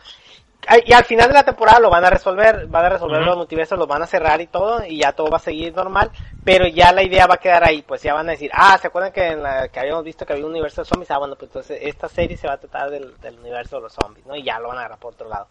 [0.85, 3.79] Y al final de la temporada lo van a resolver, van a resolver los multiversos,
[3.79, 6.11] los van a cerrar y todo, y ya todo va a seguir normal,
[6.43, 8.87] pero ya la idea va a quedar ahí, pues ya van a decir, ah, ¿se
[8.87, 11.09] acuerdan que en la que habíamos visto que había un universo de zombies?
[11.11, 13.93] Ah, bueno, pues entonces esta serie se va a tratar del, del universo de los
[13.93, 14.35] zombies, ¿no?
[14.35, 15.47] Y ya lo van a agarrar por otro lado.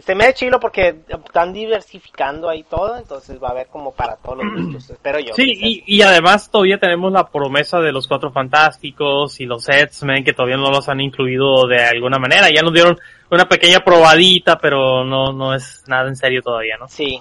[0.00, 4.16] Se me da chilo porque están diversificando ahí todo, entonces va a haber como para
[4.16, 5.34] todos los gustos, espero yo.
[5.34, 10.24] Sí, y, y además todavía tenemos la promesa de los Cuatro Fantásticos y los X-Men
[10.24, 12.48] que todavía no los han incluido de alguna manera.
[12.48, 12.98] Ya nos dieron
[13.30, 16.88] una pequeña probadita, pero no, no es nada en serio todavía, ¿no?
[16.88, 17.20] Sí,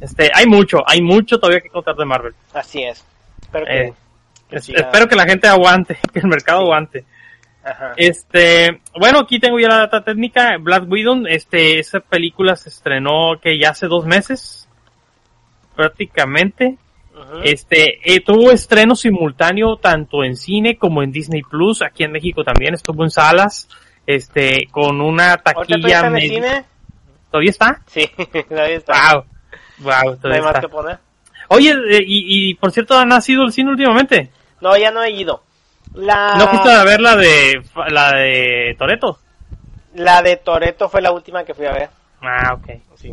[0.00, 2.34] Este, hay mucho, hay mucho todavía que contar de Marvel.
[2.52, 3.04] así es.
[3.40, 3.94] Espero que, Eh,
[4.50, 4.80] que Es- siga.
[4.80, 6.64] espero que la gente aguante, que el mercado Sí.
[6.66, 7.04] aguante.
[7.64, 7.92] Ajá.
[7.96, 10.56] Este, bueno, aquí tengo ya la data técnica.
[10.60, 14.68] Black Widow, este, esa película se estrenó que ya hace dos meses,
[15.74, 16.76] prácticamente.
[17.44, 21.82] Este, eh, tuvo estreno simultáneo tanto en cine como en Disney Plus.
[21.82, 23.68] Aquí en México también estuvo en salas,
[24.06, 25.96] este, con una ¿Ahorita todavía taquilla.
[25.96, 26.64] está en cine?
[27.30, 27.82] ¿Todavía está?
[27.86, 28.10] Sí,
[28.48, 28.94] todavía está.
[29.14, 29.24] Wow,
[29.80, 30.60] wow, No hay todavía más está.
[30.62, 30.98] que poner.
[31.48, 34.30] Oye, eh, y, y por cierto, ¿han nacido el cine últimamente?
[34.62, 35.42] No, ya no he ido.
[35.94, 39.18] La, ¿No fuiste a ver la de, la de Toreto?
[39.94, 41.90] la de Toreto fue la última que fui a ver.
[42.22, 42.68] Ah, ok.
[42.96, 43.12] Sí.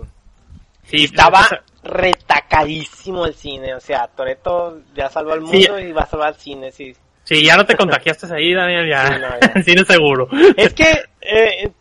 [0.84, 3.74] Sí, Estaba pues, retacadísimo el cine.
[3.76, 5.84] O sea, Toreto ya salvó al mundo Sí.
[5.84, 6.96] y va a salvar el cine, sí.
[7.24, 9.08] Sí, ya no te contagiaste ahí, Daniel, ya.
[9.08, 9.64] Sí, no, ya.
[9.64, 10.30] Cine seguro.
[10.56, 11.72] Es que eh,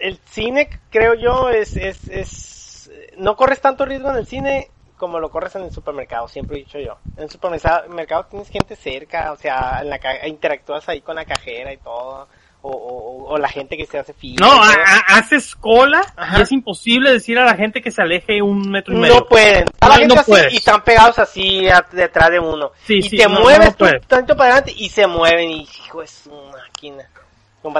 [0.00, 2.90] el cine, creo yo, es, es, es...
[3.18, 6.60] No corres tanto riesgo en el cine como lo corres en el supermercado, siempre he
[6.60, 6.98] dicho yo.
[7.16, 11.24] En el supermercado tienes gente cerca, o sea, en la ca- interactúas ahí con la
[11.24, 12.28] cajera y todo.
[12.60, 14.44] O, o, o la gente que se hace fila.
[14.44, 14.60] No,
[15.06, 16.40] haces cola Ajá.
[16.40, 19.14] y es imposible decir a la gente que se aleje un metro y medio.
[19.14, 19.64] No pueden.
[19.80, 22.72] A la No, gente no así, y están pegados así a- detrás de uno.
[22.84, 26.02] Sí, y sí, te no, mueves tú tanto para adelante y se mueven y hijo
[26.02, 27.08] es una máquina.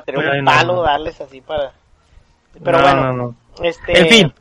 [0.04, 1.72] Tener Ay, un palo, darles así para...
[2.62, 3.12] Pero No, bueno, no,
[3.58, 3.64] no.
[3.64, 3.98] este...
[3.98, 4.34] En fin,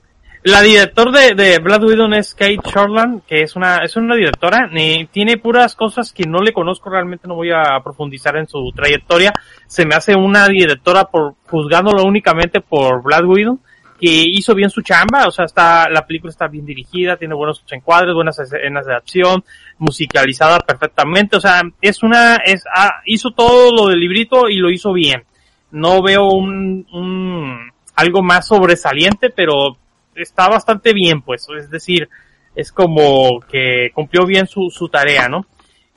[0.44, 4.70] la director de, de Black Widow es Kate Shortland, que es una, es una directora,
[5.12, 9.34] tiene puras cosas que no le conozco, realmente no voy a profundizar en su trayectoria.
[9.68, 13.60] Se me hace una directora por, juzgándolo únicamente por Black Widow,
[14.00, 17.64] que hizo bien su chamba, o sea, está, la película está bien dirigida, tiene buenos
[17.72, 19.44] encuadres, buenas escenas de acción,
[19.80, 24.70] musicalizada perfectamente, o sea, es una, es, ah, hizo todo lo del librito y lo
[24.70, 25.24] hizo bien.
[25.72, 29.78] No veo un, un, algo más sobresaliente, pero
[30.18, 32.10] está bastante bien, pues, es decir,
[32.56, 35.46] es como que cumplió bien su, su tarea, ¿no?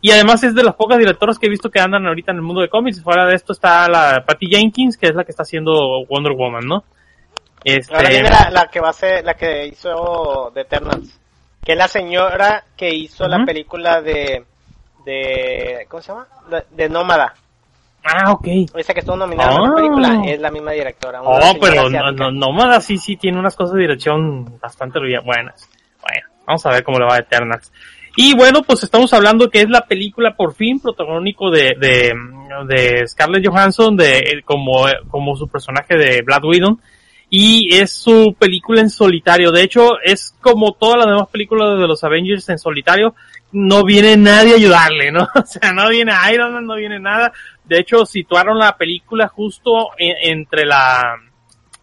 [0.03, 2.43] Y además es de las pocas directoras que he visto que andan ahorita en el
[2.43, 3.03] mundo de cómics.
[3.03, 5.73] Fuera de esto está la Patty Jenkins, que es la que está haciendo
[6.09, 6.85] Wonder Woman, ¿no?
[7.63, 11.21] Este, Ahora viene la, la que va a ser, la que hizo The Eternals.
[11.63, 13.47] Que es la señora que hizo la Ujú.
[13.47, 14.47] película de,
[15.05, 16.27] de, ¿cómo se llama?
[16.49, 17.35] De, de Nómada.
[18.05, 18.47] Ah, ok.
[18.77, 19.69] Esa que estuvo nominada a Ah.
[19.69, 21.21] la película es la misma directora.
[21.23, 22.13] Oh, pero no, asiática.
[22.13, 25.69] no, Nómada sí, sí tiene unas cosas de dirección bastante buenas.
[26.01, 27.71] Bueno, vamos a ver cómo le va a Eternals.
[28.17, 32.13] Y bueno, pues estamos hablando que es la película por fin protagónico de, de,
[32.67, 36.79] de Scarlett Johansson de, como, como su personaje de Black Widow.
[37.33, 39.53] Y es su película en solitario.
[39.53, 43.15] De hecho, es como todas las demás películas de los Avengers en solitario.
[43.53, 45.29] No viene nadie a ayudarle, ¿no?
[45.35, 47.33] O sea, no viene Iron Man, no viene nada.
[47.65, 51.17] De hecho, situaron la película justo en- entre la,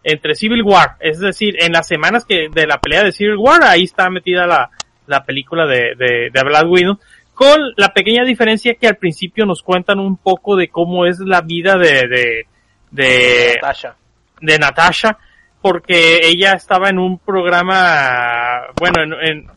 [0.04, 3.62] entre Civil War, es decir, en las semanas que de la pelea de Civil War,
[3.64, 4.70] ahí está metida la,
[5.06, 6.98] la película de, de, de Black Widow,
[7.34, 11.40] con la pequeña diferencia que al principio nos cuentan un poco de cómo es la
[11.42, 12.46] vida de, de,
[12.90, 13.94] de, Natasha.
[14.40, 15.18] de Natasha,
[15.60, 19.50] porque ella estaba en un programa, bueno, en, en-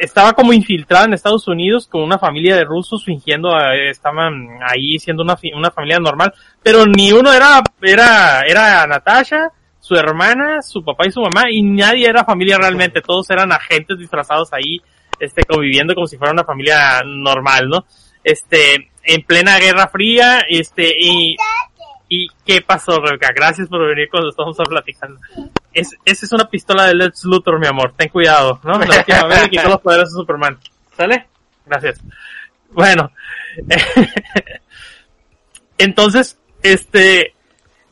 [0.00, 4.98] estaba como infiltrada en Estados Unidos con una familia de rusos fingiendo, eh, estaban ahí
[4.98, 6.32] siendo una, una familia normal,
[6.62, 11.62] pero ni uno era, era, era Natasha, su hermana, su papá y su mamá, y
[11.62, 14.80] nadie era familia realmente, todos eran agentes disfrazados ahí,
[15.18, 17.84] este, conviviendo como si fuera una familia normal, ¿no?
[18.22, 21.36] Este, en plena Guerra Fría, este, y,
[22.08, 23.28] ¿Y qué pasó, Rebeca?
[23.34, 25.20] Gracias por venir cuando estamos platicando.
[25.72, 27.92] Es, esa es una pistola de Lex Luthor, mi amor.
[27.96, 28.78] Ten cuidado, ¿no?
[28.78, 30.58] La última vez le quitó los poderes a Superman.
[30.96, 31.26] ¿Sale?
[31.66, 32.00] Gracias.
[32.70, 33.10] Bueno.
[35.78, 37.34] Entonces, este,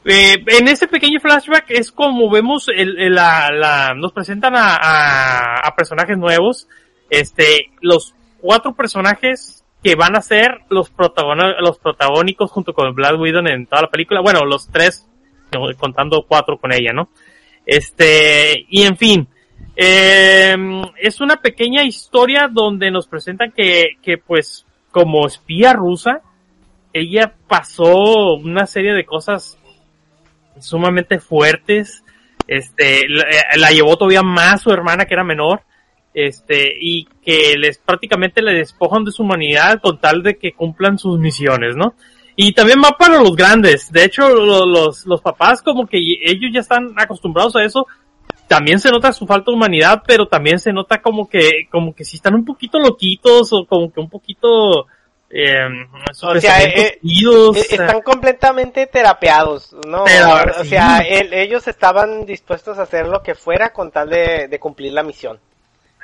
[0.09, 4.77] Eh, en ese pequeño flashback es como vemos el, el- la, la- nos presentan a,
[4.77, 6.69] a, a personajes nuevos,
[7.11, 13.19] este, los cuatro personajes que van a ser los protagon- los protagónicos junto con Black
[13.19, 15.09] Widow en toda la película, bueno, los tres,
[15.53, 17.09] no, contando cuatro con ella, ¿no?
[17.66, 19.29] Este, y en fin,
[19.74, 20.57] eh,
[20.98, 26.22] es una pequeña historia donde nos presentan que, que pues, como espía rusa,
[26.92, 29.59] ella pasó una serie de cosas
[30.61, 32.02] sumamente fuertes.
[32.46, 33.26] Este, la,
[33.57, 35.62] la llevó todavía más su hermana que era menor.
[36.14, 40.98] Este, y que les prácticamente le despojan de su humanidad con tal de que cumplan
[40.98, 41.94] sus misiones, ¿no?
[42.37, 43.90] Y también va para los grandes.
[43.90, 47.87] De hecho, lo- los, los papás como que ellos ya están acostumbrados a eso.
[48.46, 52.05] También se nota su falta de humanidad, pero también se nota como que, como que
[52.05, 54.87] si están un poquito loquitos o como que un poquito,
[55.31, 55.66] eh,
[56.12, 60.05] sus O sea, pensamientos eh, idos, Eh, o sea, Están completamente terapeados, ¿no?
[60.05, 60.07] O
[60.62, 60.68] sí.
[60.68, 64.92] sea, el- ellos estaban dispuestos a hacer lo que fuera con tal de, de cumplir
[64.92, 65.40] la misión.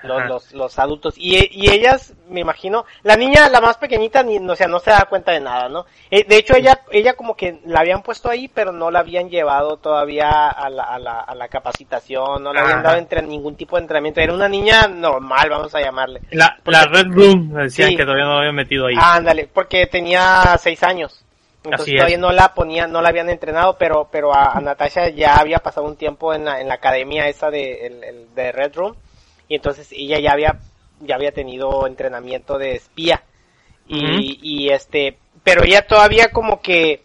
[0.03, 1.15] Los, los, los adultos.
[1.17, 4.91] Y, y ellas, me imagino, la niña, la más pequeñita, ni, o sea, no se
[4.91, 5.87] da cuenta de nada, ¿no?
[6.11, 9.31] Eh, de hecho, ella, ella como que la habían puesto ahí, pero no la habían
[9.31, 13.57] llevado todavía a la, a la, a la capacitación, no le habían dado entre, ningún
[13.57, 14.21] tipo de entrenamiento.
[14.21, 16.21] Era una niña normal, vamos a llamarle.
[16.31, 17.97] La, la Red Room, decían Sí.
[17.97, 18.95] que todavía no lo habían metido ahí.
[18.99, 21.25] Ándale, porque tenía seis años.
[21.65, 21.97] Entonces Así es.
[21.99, 25.59] todavía no la ponían, no la habían entrenado, pero, pero a, a Natasha ya había
[25.61, 28.97] pasado un tiempo en la, en la academia esa de, el- el- de Red Room.
[29.53, 30.59] Y entonces ella ya había,
[31.01, 33.23] ya había tenido entrenamiento de espía.
[33.87, 37.03] Y, y este, pero ella todavía como que,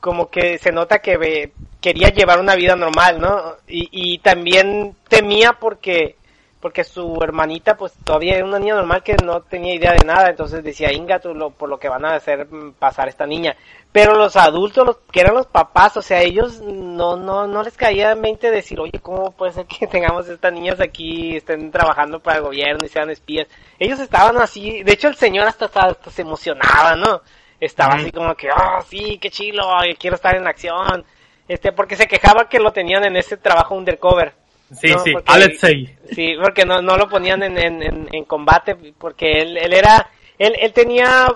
[0.00, 3.54] como que se nota que ve- quería llevar una vida normal, ¿no?
[3.68, 6.16] Y, y también temía porque,
[6.60, 10.30] porque su hermanita pues todavía era una niña normal que no tenía idea de nada,
[10.30, 13.56] entonces decía, Inga, tú lo, por lo que van a hacer mm, pasar esta niña.
[13.92, 17.76] Pero los adultos, los, que eran los papás, o sea, ellos no, no, no les
[17.76, 22.20] caía en mente decir, oye, ¿cómo puede ser que tengamos estas niñas aquí, estén trabajando
[22.20, 23.46] para el gobierno y sean espías?
[23.78, 27.22] Ellos estaban así, de hecho el señor hasta, hasta, hasta se emocionaba, ¿no?
[27.60, 29.64] Estaba así como que, oh, sí, qué chilo,
[29.98, 31.04] quiero estar en acción.
[31.48, 34.34] Este, porque se quejaba que lo tenían en ese trabajo undercover.
[34.74, 35.96] Sí, no, sí, porque- Alexei.
[36.12, 40.54] Sí, porque no, no lo ponían en, en, en, combate, porque él, él era, él,
[40.60, 41.26] él tenía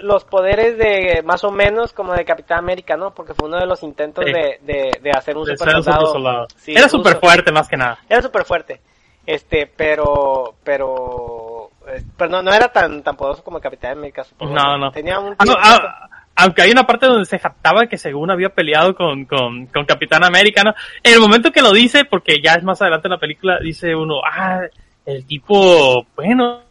[0.00, 3.12] los poderes de, más o menos, como de Capitán América, ¿no?
[3.12, 4.32] Porque fue uno de los intentos Sí.
[4.32, 6.46] de, de, de hacer un de super soldado.
[6.56, 7.98] Sí, Era súper fuerte más que nada.
[8.08, 8.80] Era súper fuerte.
[9.26, 14.24] Este, pero, pero, eh, pero no, no era tan, tan poderoso como el Capitán América,
[14.24, 14.54] supongo.
[14.54, 14.90] No, no.
[14.90, 15.34] Tenía un...
[15.38, 16.08] Ah, no, ah,
[16.40, 20.24] aunque hay una parte donde se jactaba que según había peleado con, con, con Capitán
[20.24, 20.74] América, ¿no?
[21.02, 23.94] En el momento que lo dice, porque ya es más adelante en la película, dice
[23.94, 24.62] uno, ah,
[25.04, 26.62] el tipo, bueno,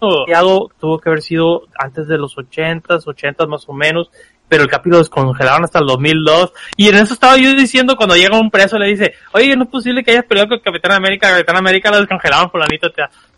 [0.00, 4.10] tuvo que haber sido antes de los ochentas, ochentas más o menos,
[4.50, 8.16] pero el capítulo lo descongelaron hasta el 2002, y en eso estaba yo diciendo cuando
[8.16, 11.30] llega un preso le dice, oye, no es posible que hayas peleado con Capitán América,
[11.30, 12.88] Capitán América lo descongelaron por la neta,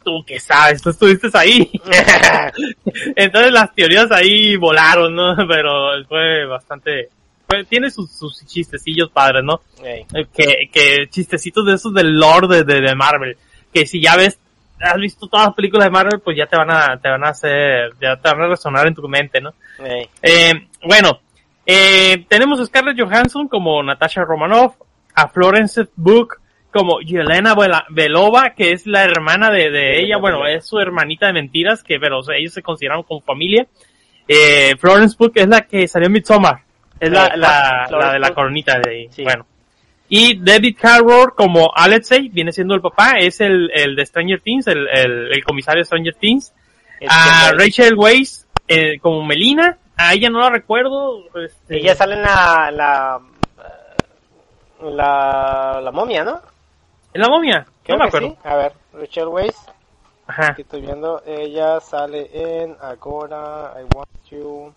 [0.03, 1.71] tú qué sabes, tú estuviste ahí.
[3.17, 5.37] Entonces las teorías ahí volaron, ¿no?
[5.49, 7.11] Pero fue bastante...
[7.69, 9.61] tiene sus, sus chistecillos padres, ¿no?
[9.85, 13.37] Eh, Que, que chistecitos de esos del lore de, de, de Marvel.
[13.73, 14.39] Que si ya ves,
[14.83, 17.29] has visto todas las películas de Marvel, pues ya te van a, te van a
[17.29, 19.55] hacer, ya te van a resonar en tu mente, ¿no?
[20.23, 21.21] Eh, bueno,
[21.67, 24.75] eh, tenemos a Scarlett Johansson como Natasha Romanoff,
[25.15, 26.39] a Florence Book
[26.73, 27.55] como Yelena
[27.91, 32.01] Belova, que es la hermana de, de ella, bueno, es su hermanita de mentiras, que
[32.01, 33.67] pero o sea, ellos se consideran como familia.
[34.27, 36.63] Eh, Florence Book es la que salió en Midsommar,
[36.99, 39.09] es la, Sí, la, de la coronita de ahí.
[39.11, 39.23] Sí.
[39.23, 39.47] Bueno.
[40.09, 44.67] Y David Harbour como Alexei, viene siendo el papá, es el, el de Stranger Things,
[44.67, 46.53] el, el, el comisario de Stranger Things
[47.01, 51.25] Es a Rachel Weisz eh, como Melina, a ella no la recuerdo.
[51.35, 53.21] Este, Ella sale en la, la,
[54.83, 56.41] la, la momia, ¿no?
[57.15, 57.67] ¿En la momia?
[57.85, 58.37] Creo no me que acuerdo.
[58.43, 58.49] sí.
[58.49, 59.57] A ver, Rachel Weisz,
[60.27, 60.47] Ajá.
[60.53, 64.73] aquí estoy viendo, ella sale en Agora, I Want You,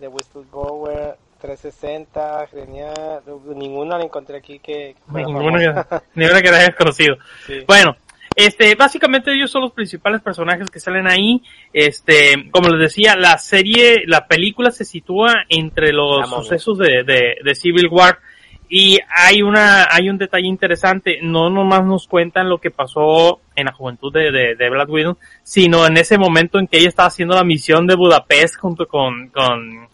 [0.00, 3.22] The Whistleblower, 360, genial,
[3.54, 4.94] ninguna la encontré aquí que...
[4.94, 7.16] que que, ninguna que la hayas conocido.
[7.46, 7.64] Sí.
[7.66, 7.96] Bueno,
[8.38, 11.42] este, básicamente ellos son los principales personajes que salen ahí.
[11.72, 16.44] Este, como les decía, la serie, la película se sitúa entre los momia.
[16.44, 18.20] sucesos de, de, de Civil War.
[18.68, 23.64] Y hay una, hay un detalle interesante, no nomás nos cuentan lo que pasó en
[23.64, 27.08] la juventud de, de, de Black Widow, sino en ese momento en que ella estaba
[27.08, 29.88] haciendo la misión de Budapest junto con, con,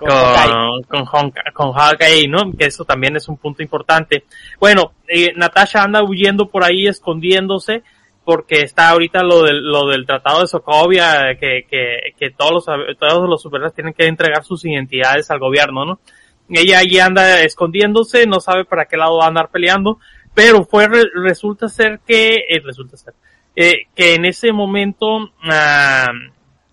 [0.00, 2.52] Con con, con, Hawk- con Hawkeye, ¿no?
[2.58, 4.24] Que eso también es un punto importante.
[4.58, 7.82] Bueno, eh, Natasha anda huyendo por ahí, escondiéndose,
[8.24, 11.64] porque está ahorita lo del, lo del tratado de Sokovia, que,
[12.36, 12.64] todos los,
[12.98, 16.00] todos superhéroes tienen que entregar sus identidades al gobierno, ¿no?
[16.48, 19.98] Ella ahí anda escondiéndose, no sabe para qué lado va a andar peleando,
[20.34, 23.14] pero fue, re- resulta ser que, eh, resulta ser,
[23.56, 26.08] eh, que en ese momento, ah,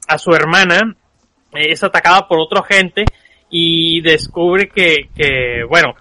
[0.08, 0.96] a su hermana,
[1.60, 3.06] es atacada por otro agente
[3.50, 5.96] y descubre que, que bueno,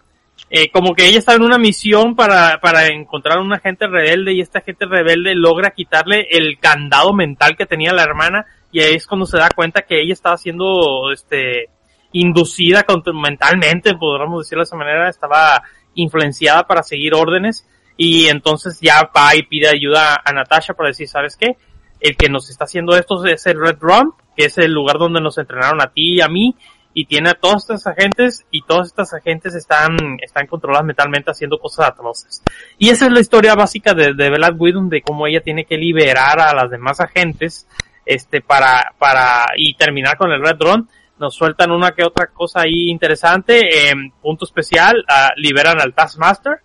[0.51, 4.33] eh, como que ella está en una misión para, para encontrar a un agente rebelde
[4.33, 8.95] y este agente rebelde logra quitarle el candado mental que tenía la hermana y ahí
[8.95, 11.71] es cuando se da cuenta que ella estaba siendo, este,
[12.13, 15.63] inducida mentalmente, podríamos decirlo de esa manera, estaba
[15.95, 17.67] influenciada para seguir órdenes
[17.97, 21.57] y entonces ya va y pide ayuda a Natasha para decir, ¿sabes qué?
[22.01, 25.21] El que nos está haciendo esto es el Red Rum, que es el lugar donde
[25.21, 26.55] nos entrenaron a ti y a mí,
[26.93, 31.59] y tiene a todos estos agentes, y todos estos agentes están, están controlados mentalmente haciendo
[31.59, 32.43] cosas atroces.
[32.79, 35.77] Y esa es la historia básica de, de Black Widow, de cómo ella tiene que
[35.77, 37.67] liberar a las demás agentes,
[38.05, 40.87] este, para, para, y terminar con el Red Rum.
[41.19, 46.61] Nos sueltan una que otra cosa ahí interesante, em, punto especial, ah, liberan al Taskmaster,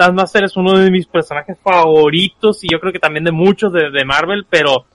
[0.00, 3.90] Taskmaster es uno de mis personajes favoritos y yo creo que también de muchos de,
[3.90, 4.86] de Marvel, pero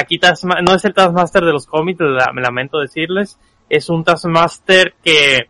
[0.00, 0.18] aquí
[0.64, 2.00] no es el Taskmaster de los cómics,
[2.34, 5.48] me lamento decirles, es un Taskmaster que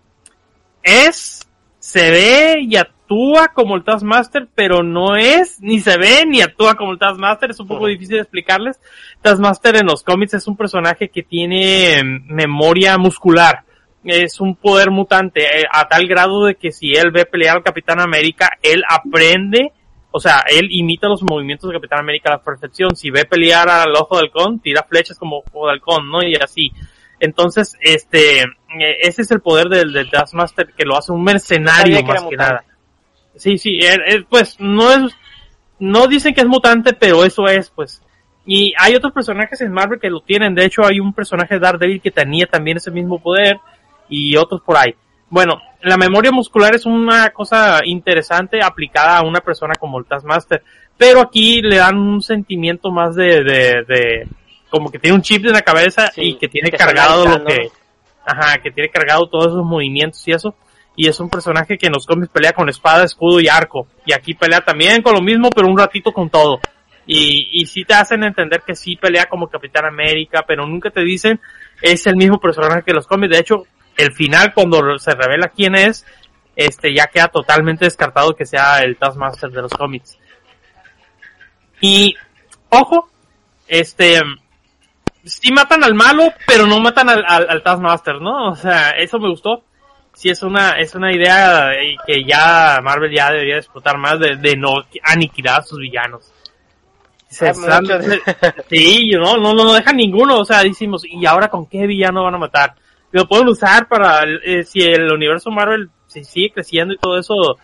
[0.83, 6.43] es, se ve y actúa como el Taskmaster, pero no es, ni se ve ni
[6.43, 8.81] actúa como el Taskmaster, es un poco difícil de explicarles.
[9.23, 13.65] Taskmaster en los cómics es un personaje que tiene em, memoria muscular
[14.05, 17.63] es un poder mutante eh, a tal grado de que si él ve pelear al
[17.63, 19.73] Capitán América, él aprende,
[20.13, 22.97] o sea, él imita los movimientos del Capitán América a la perfección.
[22.97, 26.23] Si ve pelear al Ojo de Halcón, tira flechas como Ojo de Halcón, ¿no?
[26.23, 26.71] Y así.
[27.21, 31.97] Entonces, este, eh, ese es el poder del, del Taskmaster que lo hace un mercenario
[31.99, 32.65] que más que nada.
[33.37, 35.13] Sí, sí, él- él, pues no es,
[35.79, 38.03] no dicen que es mutante, pero eso es, pues.
[38.47, 40.55] Y hay otros personajes en Marvel que lo tienen.
[40.55, 43.59] De hecho, hay un personaje de Daredevil que tenía también ese mismo poder
[44.09, 44.95] y otros por ahí.
[45.29, 50.63] Bueno, la memoria muscular es una cosa interesante aplicada a una persona como el Taskmaster,
[50.97, 54.29] pero aquí le dan un sentimiento más de, de, de
[54.69, 57.45] como que tiene un chip en la cabeza Sí, y que tiene que cargado lo
[57.45, 57.71] que,
[58.25, 60.55] ajá, que tiene cargado todos esos movimientos y eso.
[60.97, 63.87] Y es un personaje que en los cómics pelea con espada, escudo y arco.
[64.05, 66.61] Y aquí pelea también con lo mismo, pero un ratito con todo.
[67.07, 71.01] Y, y sí te hacen entender que sí pelea como Capitán América, pero nunca te
[71.01, 71.41] dicen
[71.81, 73.33] es el mismo personaje que los cómics.
[73.33, 73.65] De hecho,
[74.01, 76.07] el final, cuando se revela quién es,
[76.57, 80.19] este, ya queda totalmente descartado que sea el Taskmaster de los cómics.
[81.81, 82.15] Y,
[82.69, 83.09] ojo,
[83.67, 84.21] este,
[85.25, 88.51] sí matan al malo, pero no matan al, al, al Taskmaster, ¿no?
[88.51, 89.63] O sea, eso me gustó.
[90.13, 94.37] Sí es una, es una idea eh, que ya Marvel ya debería explotar más de,
[94.37, 96.31] de no aniquilar a sus villanos.
[97.29, 97.87] Se están-
[98.69, 102.35] sí, no, no, no dejan ninguno, o sea, decimos, ¿y ahora con qué villano van
[102.35, 102.75] a matar?
[103.13, 107.57] Lo pueden usar para, eh, si el universo Marvel si sigue creciendo y todo eso,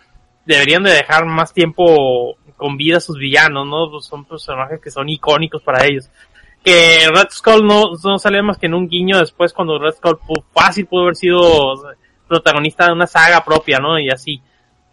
[0.45, 3.89] deberían de dejar más tiempo con vida a sus villanos, ¿no?
[3.91, 6.09] Pues son personajes que son icónicos para ellos.
[6.63, 10.19] Que Red Skull no, no sale más que en un guiño después cuando Red Skull
[10.53, 11.41] fácil pudo haber sido
[12.27, 13.99] protagonista de una saga propia, ¿no?
[13.99, 14.41] Y así.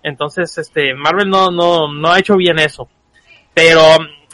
[0.03, 2.89] Entonces, este, Marvel no, no, no ha hecho bien eso.
[3.55, 3.81] Pero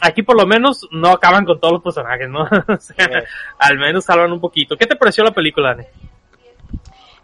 [0.01, 2.43] aquí por lo menos no acaban con todos los personajes, ¿no?
[2.67, 3.25] O sea, Sí.
[3.59, 4.75] al menos salvan un poquito.
[4.75, 5.87] ¿Qué te pareció la película, Dani?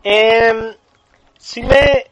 [0.10, 0.74] Em,
[1.38, 2.06] sí me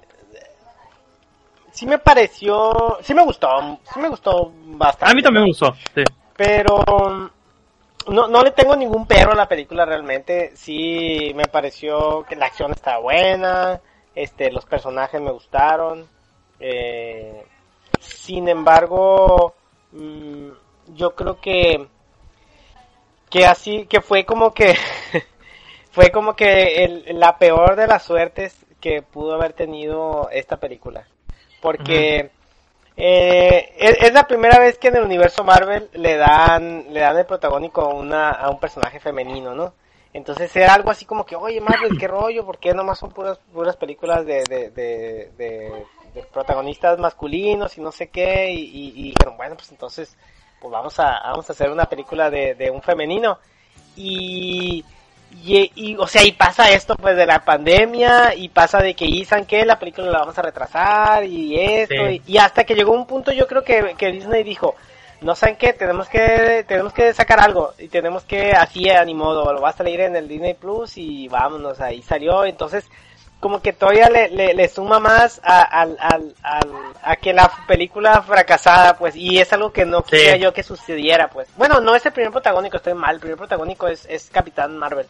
[1.71, 3.47] sí me pareció sí me gustó
[3.93, 5.13] sí me gustó bastante.
[5.13, 6.03] A mí también me gustó, sí.
[6.35, 10.51] pero no, no le tengo ningún pero a la película realmente.
[10.57, 13.79] Sí me pareció que la acción está buena
[14.13, 16.05] este los personajes me gustaron.
[16.59, 17.45] Eh,
[18.01, 19.55] sin embargo
[19.93, 20.49] mm,
[20.95, 21.87] yo creo que
[23.29, 24.75] que así que fue como que
[25.95, 31.07] fue como que el- la peor de las suertes que pudo haber tenido esta película.
[31.61, 32.31] Porque
[32.97, 37.25] eh, es, la primera vez que en el universo Marvel le dan, le dan el
[37.25, 39.73] protagónico a, una, a un personaje femenino, ¿no?
[40.13, 43.37] Entonces era algo así como que, oye Marvel, qué rollo, ¿por qué nomás son puras,
[43.53, 48.51] puras películas de, de, de, de- de protagonistas masculinos y no sé qué?
[48.51, 50.15] Y, y- y dijeron, bueno, pues entonces,
[50.59, 53.39] pues vamos a, vamos a hacer una película de, de un femenino.
[53.97, 54.83] Y,
[55.43, 59.05] y, y, o sea, y pasa esto pues de la pandemia y pasa de que
[59.05, 62.21] dicen que la película la vamos a retrasar y esto Sí.
[62.27, 64.75] y, y hasta que llegó un punto yo creo que, que Disney dijo,
[65.21, 69.13] no saben qué, tenemos que, tenemos que sacar algo y tenemos que así a ni
[69.13, 72.85] modo, lo va a salir en el Disney Plus y vámonos, ahí salió, entonces
[73.39, 76.71] como que todavía le, le, le suma más a, al, al, al-
[77.03, 80.11] a que la película fracasada, pues, y es algo que no Sí.
[80.11, 81.47] quería yo que sucediera, pues.
[81.55, 85.05] Bueno, no es el primer protagónico, estoy mal, el primer protagónico es, es Capitán Marvel.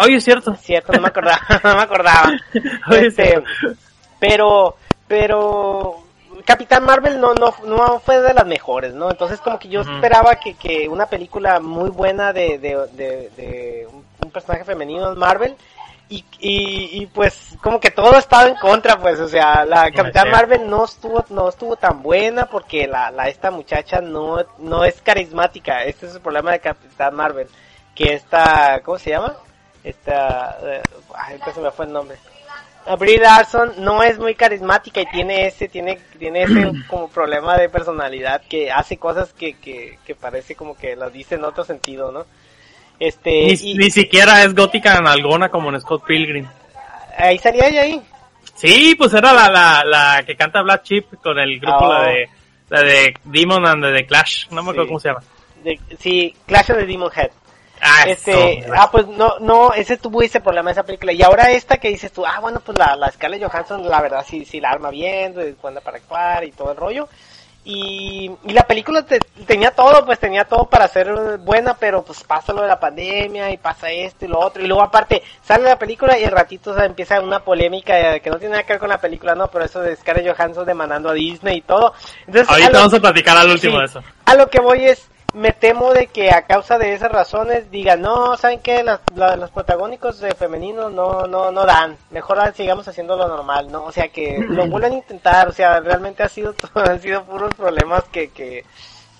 [0.00, 0.54] Oye, es cierto.
[0.56, 2.32] Cierto, no me acordaba, no me acordaba.
[2.90, 3.42] Oye, Este,
[4.18, 4.76] pero,
[5.06, 6.04] pero
[6.44, 9.10] Capitán Marvel no, no, no fue de las mejores, ¿no?
[9.10, 13.88] Entonces como que yo esperaba que, que una película muy buena de, de, de, de
[13.90, 15.56] un, un personaje femenino en Marvel
[16.08, 20.24] y, y, y pues como que todo estaba en contra, pues, o sea, la Capitán
[20.26, 20.30] sí.
[20.32, 25.00] Marvel no estuvo, no estuvo tan buena porque la, la esta muchacha no, no es
[25.02, 27.46] carismática, este es el problema de Capitán Marvel,
[27.94, 29.36] que esta, ¿cómo se llama?
[29.84, 30.82] Esta, eh,
[31.14, 32.16] ay, se me fue el nombre.
[32.86, 37.56] A Brie Larson no es muy carismática y tiene ese, tiene, tiene ese como problema
[37.56, 41.64] de personalidad que hace cosas que, que, que parece como que las dice en otro
[41.64, 42.24] sentido, ¿no?
[42.98, 46.46] Este, Ni, y ni siquiera es gótica en algona como en Scott Pilgrim.
[47.16, 48.02] ahí salía ella ahí.
[48.54, 51.92] Sí, pues era la, la, la que canta Black Chip con el grupo, Oh.
[51.92, 52.28] la de
[52.68, 54.88] la de Demon and the Clash, no me acuerdo Sí.
[54.88, 55.20] cómo se llama.
[55.64, 57.30] De, sí, Clash of the Demon Head.
[57.82, 61.12] Ah, Este, ah, pues no, no, ese tuvo ese problema esa película.
[61.12, 64.24] Y ahora esta que dices tú, ah, bueno, pues la, la Scarlett Johansson, la verdad,
[64.28, 67.08] sí, sí la arma bien, de cuando para actuar y todo el rollo.
[67.62, 72.24] Y, y la película te- tenía todo, pues tenía todo para ser buena, pero pues
[72.24, 74.62] pasa lo de la pandemia y pasa esto y lo otro.
[74.62, 78.20] Y luego aparte, sale la película y el ratito o sea, empieza una polémica eh,
[78.22, 80.64] que no tiene nada que ver con la película, no, pero eso de Scarlett Johansson
[80.64, 81.92] demandando a Disney y todo.
[82.26, 83.78] Entonces, Ahorita lo- vamos a platicar al último Sí.
[83.80, 84.02] de eso.
[84.24, 88.00] a lo que voy es, me temo de que a causa de esas razones digan,
[88.02, 88.82] no, ¿saben qué?
[88.82, 91.96] Las- la- los protagónicos de femeninos no, no, no dan.
[92.10, 93.84] Mejor ah, sigamos haciendo lo normal, ¿no?
[93.84, 95.48] O sea, que lo vuelvan a intentar.
[95.48, 98.64] O sea, realmente ha sido, han sido puros problemas que, que,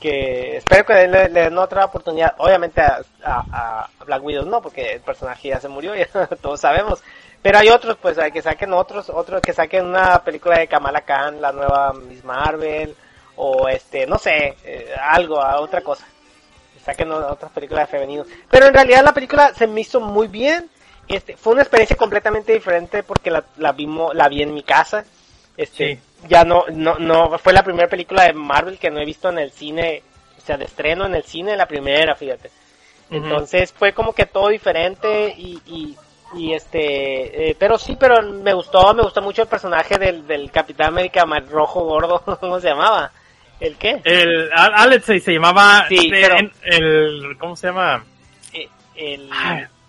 [0.00, 2.34] que espero que le, le den otra oportunidad.
[2.38, 6.06] Obviamente a, a, a Black Widow no, porque el personaje ya se murió, ya
[6.40, 7.02] todos sabemos.
[7.42, 11.00] Pero hay otros, pues, hay que saquen otros, otros que saquen una película de Kamala
[11.02, 12.94] Khan, la nueva Miss Marvel,
[13.42, 16.06] o este, no sé, eh, algo, a otra cosa.
[16.84, 18.26] Saquen otras películas de femeninos.
[18.50, 20.68] Pero en realidad la película se me hizo muy bien.
[21.08, 25.04] Este, fue una experiencia completamente diferente porque la, la vimos, la vi en mi casa.
[25.56, 26.00] Este, Sí.
[26.28, 29.38] ya no, no, no, fue la primera película de Marvel que no he visto en
[29.38, 30.02] el cine,
[30.38, 32.50] o sea, de estreno en el cine, la primera, fíjate.
[33.10, 35.96] Entonces fue como que todo diferente y, y,
[36.34, 40.50] y este, eh, pero sí, pero me gustó, me gustó mucho el personaje del, del
[40.50, 43.12] Capitán América rojo gordo, ¿cómo se llamaba?
[43.60, 44.00] ¿El qué?
[44.04, 48.02] El Al- Alex se, se llamaba Sí, este, pero- el ¿cómo se llama?
[48.52, 49.30] Eh, El,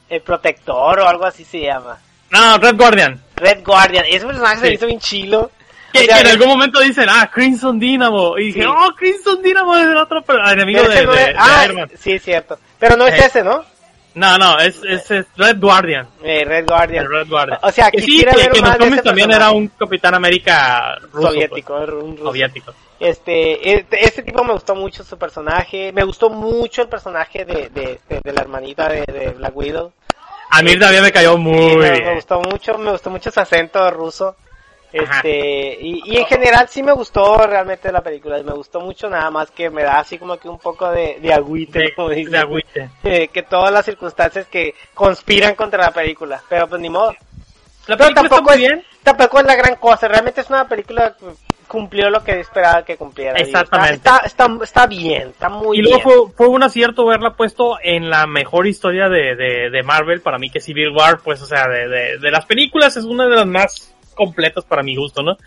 [0.10, 1.98] el protector o algo así se llama.
[2.30, 3.22] No, Red Guardian.
[3.36, 4.68] Red Guardian, ese personaje se Sí.
[4.70, 5.52] me hizo bien chilo.
[5.94, 8.38] Que, O sea, que en algún momento dicen, ah, Crimson Dynamo.
[8.38, 8.66] Y dije, Sí.
[8.70, 11.62] oh, Crimson Dynamo es el otro pero- enemigo pero de, no de- es- de ah,
[11.66, 11.92] Iron Man.
[11.98, 12.60] sí, cierto.
[12.80, 13.26] Pero no es Eh.
[13.26, 13.66] ese, ¿no?
[14.14, 16.08] No, no, es, es, es Red Guardian.
[16.24, 17.10] Eh, Red Guardian.
[17.10, 17.60] Red Guardian.
[17.62, 19.52] O sea, que sí, que, ver que en más los de cómics ese también personaje.
[19.54, 21.28] era un Capitán América ruso.
[21.30, 22.24] soviético, pues, un ruso.
[22.26, 22.74] soviético.
[23.02, 25.92] Este, este, este tipo me gustó mucho su personaje.
[25.92, 29.92] Me gustó mucho el personaje de, de, de, de la hermanita de, de Black Widow.
[30.52, 34.36] A mí también me cayó muy me, gustó mucho, me gustó mucho su acento ruso.
[34.94, 38.44] Este, y, y en general sí me gustó realmente la película.
[38.44, 41.34] Me gustó mucho nada más que me da así como que un poco de, de
[41.34, 42.32] agüite, De, como dicen.
[42.34, 42.90] de agüite.
[43.04, 46.44] Eh, que todas las circunstancias que conspiran contra la película.
[46.48, 47.16] Pero pues ni modo.
[47.88, 48.86] La Pero película está tampoco muy es, bien.
[49.02, 50.08] tampoco es la gran cosa.
[50.08, 51.16] Realmente es una película
[51.72, 53.40] cumplió lo que esperaba que cumpliera.
[53.40, 53.96] Exactamente.
[53.96, 56.04] Está, está, está, está bien, está muy Y luego bien.
[56.04, 60.38] fue, fue un acierto verla puesto en la mejor historia de, de, de Marvel, para
[60.38, 63.38] mí que Civil War, pues, o sea, de, de, de las películas es una de
[63.38, 65.38] las más completas para mi gusto, ¿no?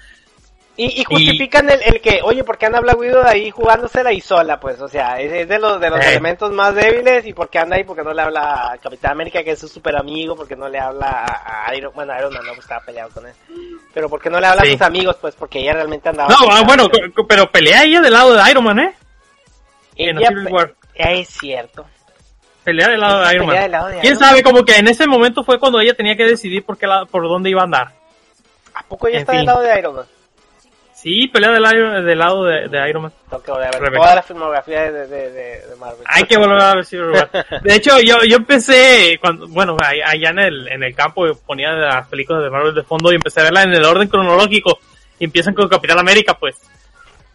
[0.76, 4.20] Y, y justifican el, el que, oye, ¿por qué anda Black Widow ahí jugándosela y
[4.20, 4.58] sola?
[4.58, 6.08] Pues, o sea, es, es de los, de los Eh.
[6.10, 7.24] elementos más débiles.
[7.26, 7.84] ¿Y por qué anda ahí?
[7.84, 10.34] Porque no le habla a Capitán América, que es su super amigo.
[10.34, 13.24] Porque no le habla a, a Iron Bueno, Iron Man no, pues estaba peleado con
[13.24, 13.34] él.
[13.92, 14.70] Pero ¿por qué no le habla Sí.
[14.70, 15.16] a sus amigos?
[15.20, 16.28] Pues porque ella realmente andaba.
[16.30, 18.94] No, ah, bueno, co- pero pelea ella del lado de Iron Man, ¿eh?
[19.96, 20.28] en Ella.
[20.96, 21.86] Es cierto.
[22.64, 23.62] Pelea del lado de Iron Pelea Man.
[23.62, 24.42] del lado de ¿Quién Iron sabe?
[24.42, 27.22] Como que en ese momento fue cuando ella tenía que decidir por qué lado, por
[27.28, 27.92] dónde iba a andar.
[28.74, 29.38] ¿A poco ella En está fin.
[29.38, 30.06] del lado de Iron Man?
[31.04, 33.12] Sí, pelea del, Iron- del lado de, de Iron Man.
[33.28, 36.00] Tengo que volver a ver toda la filmografía de, de, de, de Marvel.
[36.06, 37.30] Hay que volver a ver Civil War.
[37.62, 42.08] De hecho, yo, yo empecé, cuando, bueno, allá en el, en el campo ponía las
[42.08, 44.78] películas de Marvel de fondo y empecé a verla en el orden cronológico.
[45.18, 46.56] Y empiezan con Capitán América, pues.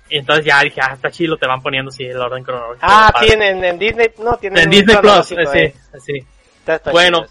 [0.09, 2.87] Y entonces ya dije, ah, está chido, te van poniendo así el orden cronológico.
[2.89, 6.25] Ah, sí, en, Disney, no, tiene En Disney Plus, eh, sí, sí.
[6.65, 7.23] Está Bueno,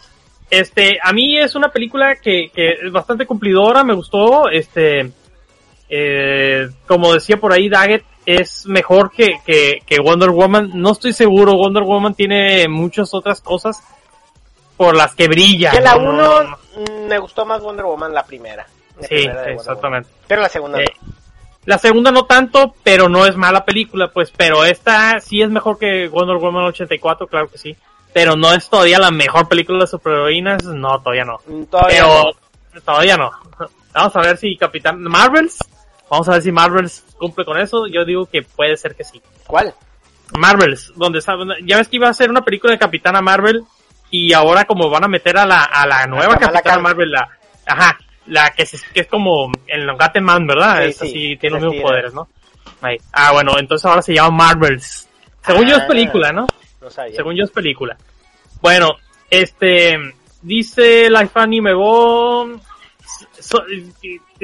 [0.49, 5.11] este, a mí es una película que, que es bastante cumplidora, me gustó, este,
[5.89, 11.13] eh, como decía por ahí Daggett, es mejor que, que, que Wonder Woman, no estoy
[11.13, 13.83] seguro, Wonder Woman tiene muchas otras cosas
[14.77, 15.75] por las que brillan.
[15.75, 16.11] Que la ¿no?
[16.11, 17.09] 1 No, no, no.
[17.09, 18.67] me gustó más Wonder Woman la primera.
[19.01, 20.09] La Sí, primera exactamente.
[20.11, 20.25] Woman.
[20.29, 21.13] Pero la segunda Eh, no.
[21.65, 25.79] La segunda no tanto, pero no es mala película, pues, pero esta sí es mejor
[25.79, 27.77] que Wonder Woman 84, claro que sí.
[28.15, 31.39] Pero no es todavía la mejor película de superheroínas, no, todavía no.
[31.47, 32.25] Mm, Todavía pero
[32.75, 32.81] no.
[32.81, 33.31] todavía no.
[33.93, 35.59] Vamos a ver si Capitán Marvels,
[36.11, 37.87] vamos a ver si Marvels cumple con eso.
[37.87, 39.21] Yo digo que puede ser que sí.
[39.47, 39.75] ¿Cuál?
[40.37, 41.35] Marvels, donde está,
[41.65, 43.63] ya ves que iba a ser una película de Capitana Marvel
[44.11, 46.79] y ahora como van a meter a la, a la nueva Capitana.
[46.81, 47.29] Marvel, la,
[47.67, 50.83] ajá, la que, se- que es como el Longaten Man, ¿verdad?
[50.83, 52.29] Sí, es sí, así, tiene los mismos poderes, ¿no?
[52.83, 52.97] Ahí.
[53.13, 55.09] Ah, bueno, entonces ahora se llama Marvels.
[55.45, 55.89] Según yo es Ah.
[55.89, 56.47] película, ¿no?
[56.83, 57.17] No sabía.
[57.17, 57.97] Según yo es película.
[58.61, 58.91] Bueno,
[59.31, 59.97] este,
[60.43, 62.61] dice Life Anime Go,
[63.41, 63.65] so-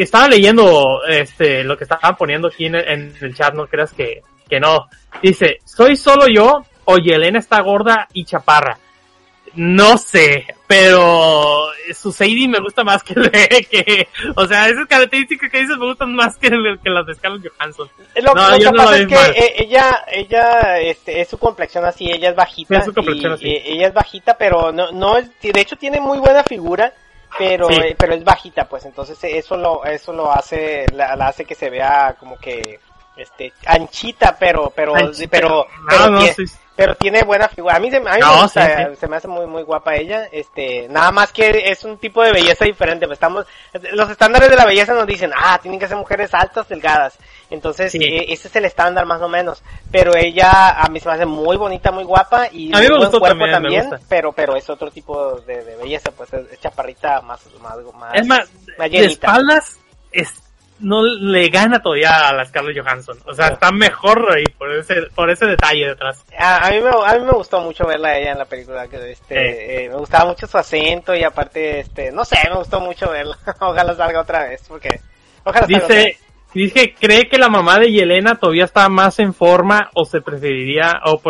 [0.02, 3.92] estaba leyendo este lo que estaban poniendo aquí en el, en el chat, no creas
[3.92, 4.88] que, que no.
[5.22, 8.78] Dice, ¿soy solo yo o Yelena está gorda y chaparra?
[9.56, 13.14] No sé, pero su Sadie me gusta más que,
[13.70, 17.52] que o sea, esas características que dices me gustan más que, que las de Scarlett
[17.56, 17.88] Johansson.
[18.16, 19.30] Lo, No, lo yo que no pasa es que mal.
[19.36, 22.74] eh, ella, ella, este, es su complexión así, ella es bajita.
[22.74, 23.46] Sí, es su complexión y, así.
[23.48, 26.92] eh, ella es bajita, pero no, no de hecho tiene muy buena figura,
[27.38, 27.74] pero, Sí.
[27.74, 31.54] eh, pero es bajita, pues entonces eso lo, eso lo hace, la, la hace que
[31.54, 32.80] se vea como que,
[33.16, 35.28] este, anchita, pero, pero, Anchita.
[35.30, 36.44] pero, No, pero, no, sí.
[36.76, 37.76] Pero tiene buena figura.
[37.76, 38.96] A mí, se, a mí No, me gusta, sí, sí.
[38.96, 42.32] se me hace muy, muy guapa ella, este, nada más que es un tipo de
[42.32, 43.46] belleza diferente, pues estamos,
[43.92, 47.16] los estándares de la belleza nos dicen, ah, tienen que ser mujeres altas, delgadas,
[47.50, 47.98] entonces Sí.
[48.02, 49.62] eh, ese es el estándar más o menos,
[49.92, 52.96] pero ella a mí se me hace muy bonita, muy guapa y A mí me
[52.98, 54.06] buen cuerpo también, me también, gusta.
[54.08, 58.26] pero, pero es otro tipo de, de belleza, pues es, chaparrita más, más, más, Es
[58.26, 58.48] más,
[58.78, 59.78] más de espaldas
[60.10, 60.28] es,
[60.80, 63.18] no le gana todavía a la Scarlett Johansson.
[63.26, 66.24] O sea, está mejor ahí por ese, por ese detalle detrás.
[66.38, 68.88] A, a mí me, a mí me gustó mucho verla a ella en la película,
[68.88, 69.34] que este, Sí.
[69.84, 73.38] eh, me gustaba mucho su acento y aparte, este, no sé, me gustó mucho verla.
[73.60, 75.00] ojalá salga otra vez, porque,
[75.44, 76.20] ojalá salga otra Dice, vez.
[76.54, 81.00] dice, cree que la mamá de Yelena todavía está más en forma o se preferiría,
[81.06, 81.20] o,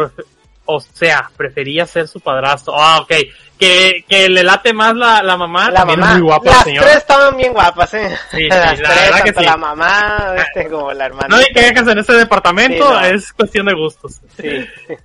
[0.66, 2.74] o sea, prefería ser su padrastro.
[2.76, 3.12] Ah, ok.
[3.58, 5.70] Que, que le late más la, la mamá.
[5.70, 6.86] La también mamá, es muy guapa la las señora.
[6.86, 8.16] tres estaban bien guapas, eh.
[8.30, 9.44] Sí, sí, las la tres, que sí.
[9.44, 11.28] la mamá, este, como la hermana.
[11.28, 13.00] No hay quejas en ese departamento, Sí, no.
[13.00, 14.20] es cuestión de gustos.
[14.40, 14.48] Sí.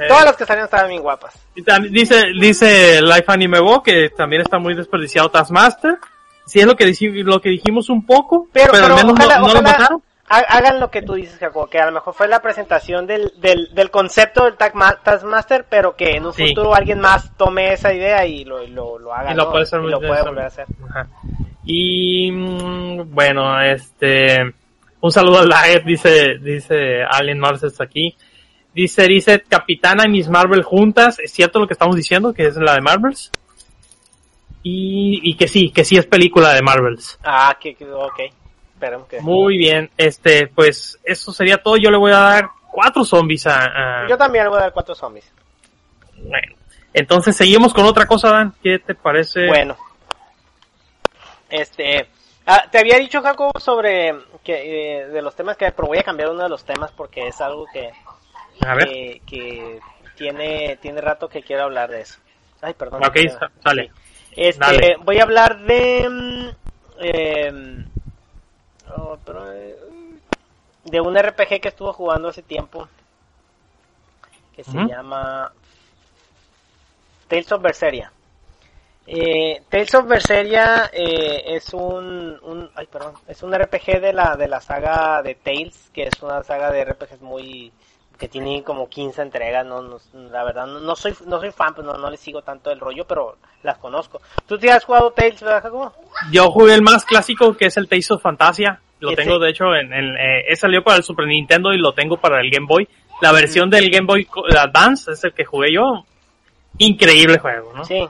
[0.00, 1.34] Eh, Todas las que salieron estaban bien guapas.
[1.56, 5.96] Y tam- Dice, dice Life Anime Bo que también está muy desperdiciado Taskmaster.
[6.46, 6.86] Sí es lo que,
[7.24, 9.62] lo que dijimos un poco, Pero, pero, pero, al menos no- ojalá, no, lo ojalá
[9.72, 10.02] mataron.
[10.28, 13.32] Ha- hagan lo que tú dices, Jacobo, que a lo mejor fue la presentación del,
[13.40, 16.48] del, del concepto del Taskmaster, pero que en un Sí.
[16.48, 19.50] futuro alguien más tome esa idea y lo, lo, lo haga, Y lo ¿no?
[19.50, 20.66] puede hacer Y lo puede volver a hacer.
[20.88, 21.06] Ajá.
[21.64, 24.38] Y mm, bueno, este
[25.00, 28.16] un saludo a la Ed, dice, dice Alien Marces aquí.
[28.74, 31.18] Dice, dice Capitana y Miss Marvel juntas.
[31.20, 32.32] ¿Es cierto lo que estamos diciendo?
[32.32, 33.30] Que es la de Marvels.
[34.62, 37.18] Y, y que sí, que sí es película de Marvels.
[37.24, 38.20] Ah, que, que ok.
[38.78, 41.76] Esperemos que Muy bien, este, pues eso sería todo.
[41.76, 44.72] Yo le voy a dar cuatro zombies a, a- Yo también le voy a dar
[44.72, 45.30] cuatro zombies.
[46.16, 46.54] bueno.
[46.94, 48.54] Entonces seguimos con otra cosa, Dan.
[48.62, 49.46] ¿Qué te parece?
[49.48, 49.76] Bueno.
[51.50, 52.08] Este,
[52.46, 54.14] ah, te había dicho Jacobo sobre
[54.44, 57.26] que eh, de los temas que, pero voy a cambiar uno de los temas porque
[57.28, 57.90] es algo que
[58.66, 58.88] a ver.
[58.88, 59.80] que, que
[60.16, 62.18] tiene tiene rato que quiero hablar de eso.
[62.62, 63.02] Ay, perdón.
[63.04, 63.90] Ok, sa- sale.
[64.36, 64.96] Este, Dale.
[65.02, 67.97] voy a hablar de mm,
[69.52, 69.76] eh,
[70.84, 72.88] de un RPG que estuvo jugando hace tiempo
[74.54, 75.52] que se llama
[77.28, 78.10] Tales of Berseria.
[79.06, 84.36] Eh, Tales of Berseria eh, es un, un ay, perdón, es un RPG de la
[84.36, 87.72] de la saga de Tales, que es una saga de RPGs muy
[88.18, 89.98] que tiene como 15 entregas, no, no-
[90.30, 92.80] la verdad no, no soy no soy fan, pues no, no le sigo tanto el
[92.80, 94.20] rollo, pero las conozco.
[94.46, 95.92] ¿Tú te has jugado Tales, verdad, Jacobo?
[96.32, 98.80] Yo jugué el más clásico que es el Tales of Fantasia.
[99.00, 101.92] Lo tengo de hecho en, en eh, he salido para el Super Nintendo y lo
[101.92, 102.88] tengo para el Game Boy.
[103.22, 104.26] La versión del Game Boy
[104.58, 106.04] Advance es el que jugué yo.
[106.78, 107.84] Increíble juego, ¿no?
[107.84, 108.06] Sí.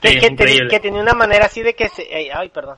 [0.00, 2.76] Que, Sí, que, tenía una manera así de que se ay, ay, perdón.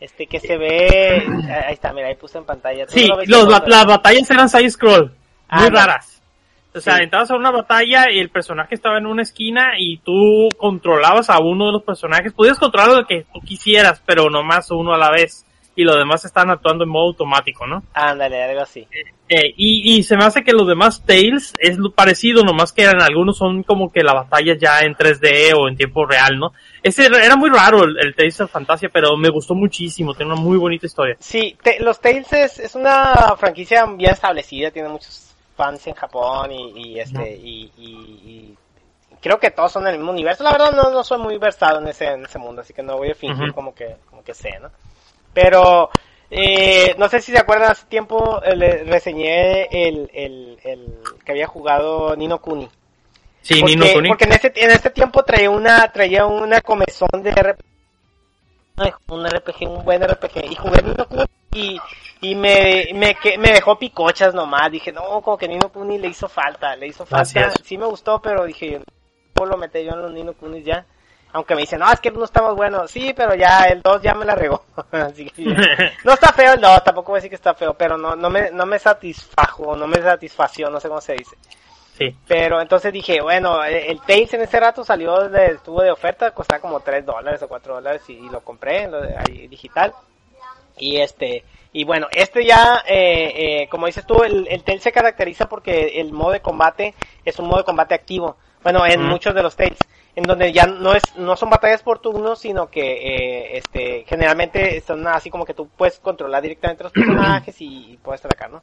[0.00, 1.24] Este que se ve
[1.66, 2.86] ahí está, mira, ahí puse en pantalla.
[2.86, 3.68] ¿Tú Sí, lo los, pantalla?
[3.76, 5.12] las batallas eran side scroll,
[5.48, 5.76] Ah, muy no.
[5.76, 6.15] raras.
[6.76, 7.02] O sea, Sí.
[7.04, 11.38] entrabas a una batalla y el personaje estaba en una esquina y tú controlabas a
[11.38, 12.32] uno de los personajes.
[12.32, 15.44] Podías controlar lo que tú quisieras, pero nomás uno a la vez.
[15.78, 17.82] Y los demás están actuando en modo automático, ¿no?
[17.92, 18.86] Ándale, algo así.
[19.28, 22.84] Eh, y, y se me hace que los demás Tales es lo parecido, nomás que
[22.84, 26.52] en algunos son como que la batalla ya en 3D o en tiempo real, ¿no?
[26.82, 30.32] Ese era era muy raro el, el Tales of Fantasia, pero me gustó muchísimo, tiene
[30.32, 31.16] una muy bonita historia.
[31.18, 35.25] Sí, te- los Tales es, es una franquicia bien establecida, tiene muchos
[35.56, 38.54] fans en Japón y, y este y, y-
[39.12, 40.44] y creo que todos son el mismo universo.
[40.44, 42.96] La verdad no, no soy muy versado en ese, en ese mundo, así que no
[42.96, 44.70] voy a fingir como que, como que sé, ¿no?
[45.32, 45.90] Pero,
[46.30, 51.32] eh, no sé si se acuerdan, hace tiempo eh, le reseñé el, el, el que
[51.32, 52.68] había jugado Nino Kuni.
[53.42, 54.08] Sí, porque, Nino Kuni.
[54.08, 57.58] porque en ese, en ese tiempo traía una, traía una comezón de RPG,
[59.08, 61.80] un RPG, un buen RPG, y jugué Nino Kuni y,
[62.20, 66.08] y me, me, que- me dejó picochas nomás, dije, no, como que Nino Kuni le
[66.08, 68.80] hizo falta, le hizo falta, sí me gustó, pero dije,
[69.38, 70.84] no lo metí yo en los Nino Kunis ya,
[71.32, 73.82] aunque me dicen, no, es que el uno está más bueno, sí, pero ya, el
[73.82, 75.44] 2 ya me la regó, así que,
[76.04, 78.30] no está feo el 2, tampoco voy a decir que está feo, pero no, no
[78.30, 81.36] me, no me satisfajo, no me satisfació, no sé cómo se dice.
[81.98, 82.14] Sí.
[82.28, 86.30] Pero entonces dije, bueno, eh, el Tails en ese rato salió, de, estuvo de oferta,
[86.30, 89.94] costaba como 3 dólares o 4 dólares y, y lo compré lo ahí digital.
[90.76, 91.42] Y este,
[91.76, 96.00] y bueno, este ya, eh, eh, como dices tú, el, el Tails se caracteriza porque
[96.00, 98.38] el modo de combate es un modo de combate activo.
[98.62, 101.98] Bueno, en muchos de los Tails, en donde ya no es, no son batallas por
[101.98, 106.92] turnos, sino que, eh, este, generalmente son así como que tú puedes controlar directamente los
[106.94, 108.62] personajes y, y puedes atacar, ¿no?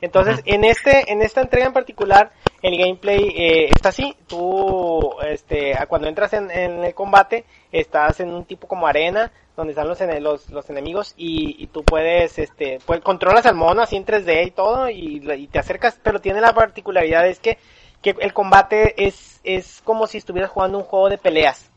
[0.00, 2.32] Entonces, en este, en esta entrega en particular,
[2.62, 4.16] el gameplay eh, está así.
[4.26, 9.72] Tú, este, cuando entras en, en el combate, estás en un tipo como arena, donde
[9.72, 13.96] están los, los, los enemigos y, y tú puedes, este, pues controlas al mono así
[13.96, 17.58] en 3D y todo y, y te acercas, pero tiene la particularidad es que,
[18.02, 21.70] que el combate es, es como si estuvieras jugando un juego de peleas.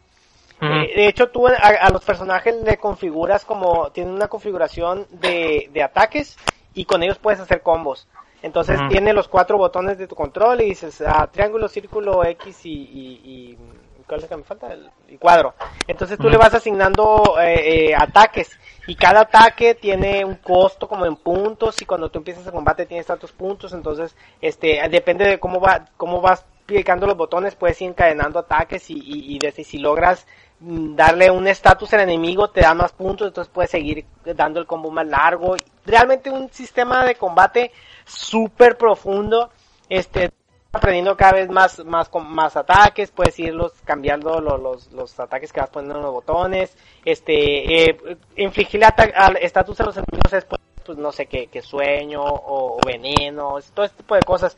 [0.59, 0.71] Ujú.
[0.71, 5.69] Eh, de hecho, tú a, a los personajes le configuras como, tienen una configuración de,
[5.71, 6.35] de ataques
[6.77, 8.07] y con ellos puedes hacer combos.
[8.43, 8.89] Entonces Ujú.
[8.89, 13.21] tiene los cuatro botones de tu control y dices ah, triángulo, círculo, X y, y,
[13.23, 13.57] y-
[14.07, 14.71] ¿cuál es el que me falta?
[14.71, 15.55] El, cuadro.
[15.87, 21.07] Entonces tú le vas asignando eh, eh, ataques y cada ataque tiene un costo como
[21.07, 23.73] en puntos y cuando tú empiezas el combate tienes tantos puntos.
[23.73, 28.89] Entonces este depende de cómo va cómo vas picando los botones puedes ir encadenando ataques
[28.91, 30.27] y, y, y desde si logras
[30.59, 34.05] darle un estatus al enemigo te da más puntos entonces puedes seguir
[34.35, 35.55] dando el combo más largo.
[35.85, 37.71] Realmente un sistema de combate
[38.05, 39.49] súper profundo
[39.89, 40.31] este
[40.73, 45.59] aprendiendo cada vez más más más ataques puedes irlos cambiando lo- los, los ataques que
[45.61, 47.97] vas poniendo en los botones este eh,
[49.15, 52.79] al estatus a los enemigos es pues, pues, no sé qué, qué sueño o, o
[52.85, 54.57] veneno todo este tipo de cosas.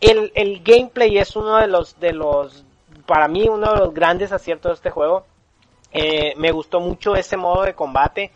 [0.00, 2.64] El, el gameplay es uno de los de los
[3.06, 5.24] para mí uno de los grandes aciertos de este juego
[5.92, 8.30] Eh, me gustó mucho ese modo de combate.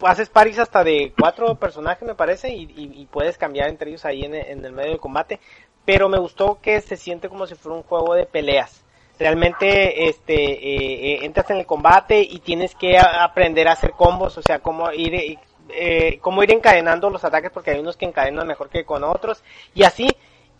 [0.00, 4.34] Haces paris hasta de cuatro personajes me parece y, puedes cambiar entre ellos ahí en,
[4.34, 5.40] el- en el medio del combate.
[5.84, 8.82] Pero me gustó que se siente como si fuera un juego de peleas.
[9.18, 14.36] Realmente este eh, eh, entras en el combate y tienes que aprender a hacer combos
[14.38, 15.38] o sea cómo ir
[15.68, 19.42] eh, cómo ir encadenando los ataques porque hay unos que encadenan mejor que con otros
[19.74, 20.08] y así.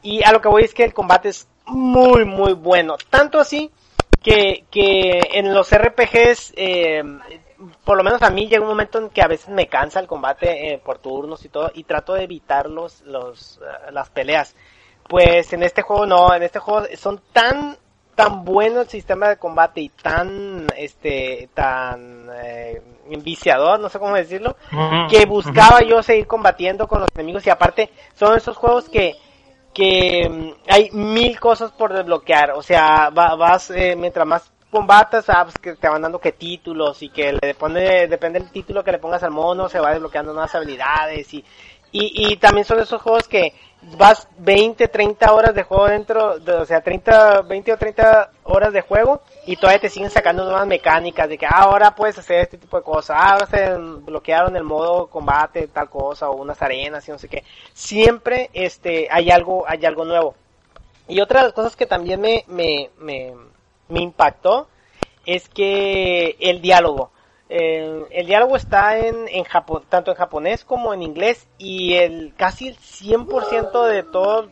[0.03, 2.97] Y a lo que voy es que el combate es muy muy bueno.
[3.11, 3.70] Tanto así
[4.25, 7.03] que, que en los RPGs, eh,
[7.85, 10.07] por lo menos a mí llega un momento en que a veces me cansa el
[10.07, 14.57] combate eh, por turnos y todo, y trato de evitar los, los, eh, las peleas.
[15.07, 17.77] Pues en este juego no, en este juego son tan,
[18.14, 22.83] tan bueno el sistema de combate y tan, este, tan, eh,
[23.22, 24.57] viciador, no sé cómo decirlo,
[25.11, 29.16] que buscaba yo seguir combatiendo con los enemigos y aparte son esos juegos que
[29.75, 35.27] que mm, hay mil cosas por desbloquear, o sea, va- vas eh, mientras más combatas,
[35.27, 38.93] sabes que te van dando que títulos y que le pone, depende del título que
[38.93, 41.45] le pongas al mono, se va desbloqueando nuevas habilidades y,
[41.93, 43.53] y, y también son esos juegos que
[43.99, 48.72] vas 20, 30 horas de juego dentro, de- o sea, 30, 20 o 30 horas
[48.72, 52.41] de juego y todavía te siguen sacando nuevas mecánicas de que ah, ahora puedes hacer
[52.41, 56.61] este tipo de cosas, ah, ahora se bloquearon el modo combate, tal cosa, o unas
[56.63, 57.45] arenas y no sé qué.
[57.73, 60.35] Siempre este hay algo, hay algo nuevo.
[61.09, 63.35] Y otra de las cosas que también me, me, me,
[63.89, 64.69] me impactó
[65.27, 67.11] es que el diálogo.
[67.47, 72.69] El diálogo está en, en Japón, tanto en japonés como en inglés y el casi
[72.69, 74.49] el 100% de todo,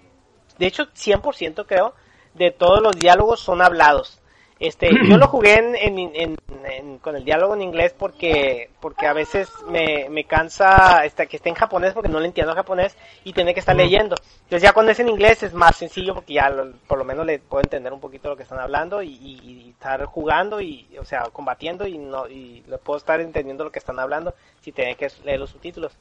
[0.59, 1.95] de hecho 100% creo,
[2.35, 4.22] de todos los diálogos son hablados.
[4.65, 9.09] Este, yo lo jugué en, en, en- en- con el diálogo en inglés porque, porque
[9.09, 12.97] a veces me, me cansa este, que esté en japonés porque no le entiendo japonés
[13.25, 14.15] y tener que estar leyendo.
[14.45, 17.27] Entonces ya cuando es en inglés es más sencillo porque ya lo- por lo menos
[17.27, 20.87] le puedo entender un poquito lo que están hablando y, y- y estar jugando y,
[20.97, 24.71] o sea, combatiendo y no, y le puedo estar entendiendo lo que están hablando si
[24.71, 25.93] tiene que leer los subtítulos.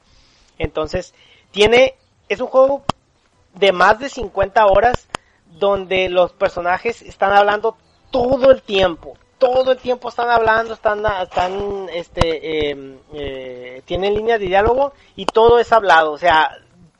[0.60, 1.16] Entonces,
[1.50, 1.96] tiene,
[2.30, 2.84] es un juego
[3.56, 5.08] de más de 50 horas
[5.48, 7.76] donde los personajes están hablando
[8.12, 9.18] todo el tiempo.
[9.40, 15.26] Todo el tiempo están hablando, están, están, este, eh, eh, tienen líneas de diálogo y
[15.26, 16.12] todo es hablado.
[16.12, 16.52] O sea,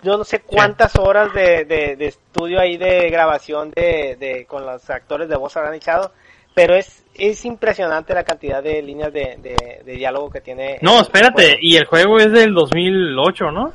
[0.02, 4.66] yo no sé cuántas horas de, de, de estudio ahí de grabación de, de, con
[4.66, 6.12] los actores de voz habrán echado,
[6.56, 10.80] pero es, es impresionante la cantidad de líneas de, de, de diálogo que tiene.
[10.82, 13.72] No, espérate, y el juego es del 2008, ¿no?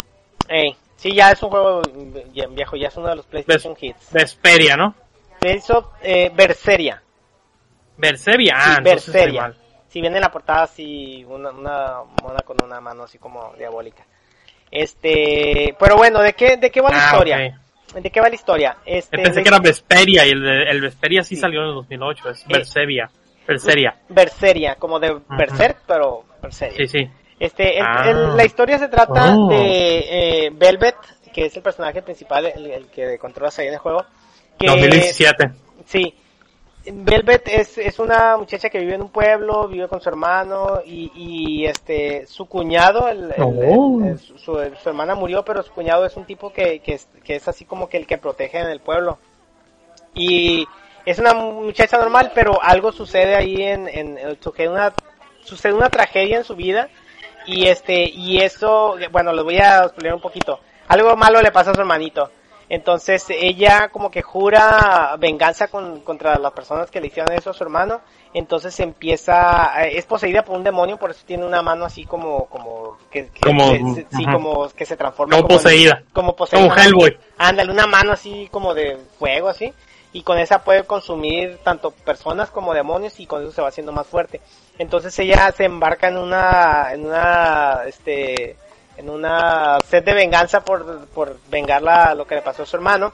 [0.48, 1.82] Ey, sí, ya es un juego
[2.50, 4.12] viejo, ya es uno de los PlayStation Hits.
[4.12, 4.94] Vesperia, ¿no?
[5.40, 7.02] Eso, eh, Berseria.
[7.98, 9.54] Berseria, ah, Sí, Berseria.
[9.88, 14.04] Si viene en la portada así, una, una mona con una mano así como diabólica.
[14.70, 17.60] Este, pero bueno, ¿de qué, de qué va la Ah, historia?
[17.94, 18.76] ¿De qué va la historia?
[18.84, 21.40] Este, Pensé que era Vesperia y el, el Vesperia sí, Sí.
[21.40, 23.10] salió en el 2008, es Eh, Berseria.
[23.46, 23.96] Berseria.
[24.08, 26.76] Berseria, como de Berserk, pero Berseria.
[26.76, 27.10] Sí, sí.
[27.38, 28.04] Este, el- Ah.
[28.10, 29.48] el- la historia se trata Oh.
[29.48, 30.96] de eh, Velvet,
[31.32, 34.04] que es el personaje principal, el, el que controlas ahí en el juego.
[34.58, 35.50] Que, 2017.
[35.84, 36.14] Sí.
[36.92, 41.10] Velvet es, es una muchacha que vive en un pueblo, vive con su hermano y,
[41.14, 44.00] y este su cuñado, el, el- Oh.
[44.04, 47.08] el- su, su- su hermana murió, pero su cuñado es un tipo que, que, es,
[47.24, 49.18] que es así como que el que protege en el pueblo.
[50.14, 50.66] Y
[51.04, 54.92] es una muchacha normal, pero algo sucede ahí en, en, en- sucede una
[55.44, 56.88] sucede una tragedia en su vida
[57.46, 60.58] y este y eso bueno les voy a explicar un poquito
[60.88, 62.28] algo malo le pasa a su hermanito
[62.68, 67.54] entonces ella como que jura venganza con, contra las personas que le hicieron eso a
[67.54, 68.00] su hermano
[68.34, 72.46] entonces empieza eh, es poseída por un demonio por eso tiene una mano así como
[72.46, 76.02] como que, que- Como- se- sí como que se transforma Como poseída.
[76.12, 77.18] como poseída Como Hellboy.
[77.38, 79.72] ándale una mano así como de fuego así
[80.12, 83.92] y con esa puede consumir tanto personas como demonios y con eso se va haciendo
[83.92, 84.40] más fuerte.
[84.78, 88.56] Entonces ella se embarca en una, en una, este,
[88.96, 92.76] en una sed de venganza por, por vengar la- lo que le pasó a su
[92.76, 93.12] hermano.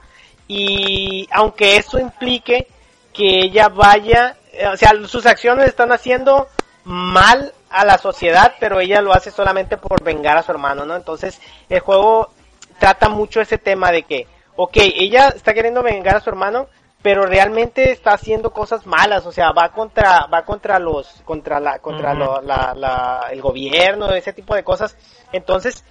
[0.48, 2.66] Y aunque eso implique
[3.12, 6.48] que ella vaya, eh, o sea, sus acciones están haciendo
[6.84, 10.96] mal a la sociedad, pero ella lo hace solamente por vengar a su hermano, ¿no?
[10.96, 12.32] Entonces el juego
[12.78, 14.26] trata mucho ese tema de que,
[14.56, 16.66] ok, ella está queriendo vengar a su hermano,
[17.02, 21.78] pero realmente está haciendo cosas malas, o sea, va contra, va contra los, contra la,
[21.80, 24.96] contra lo- la, la- el gobierno, ese tipo de cosas.
[25.32, 25.84] Entonces,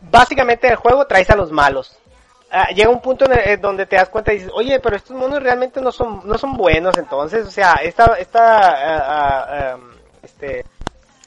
[0.00, 1.96] básicamente el juego traes a los malos.
[2.50, 4.94] Ah, llega un punto en el- en donde te das cuenta y dices, oye, pero
[4.96, 9.90] estos monos realmente no son, no son buenos, entonces, o sea, esta, esta, um,
[10.22, 10.64] este,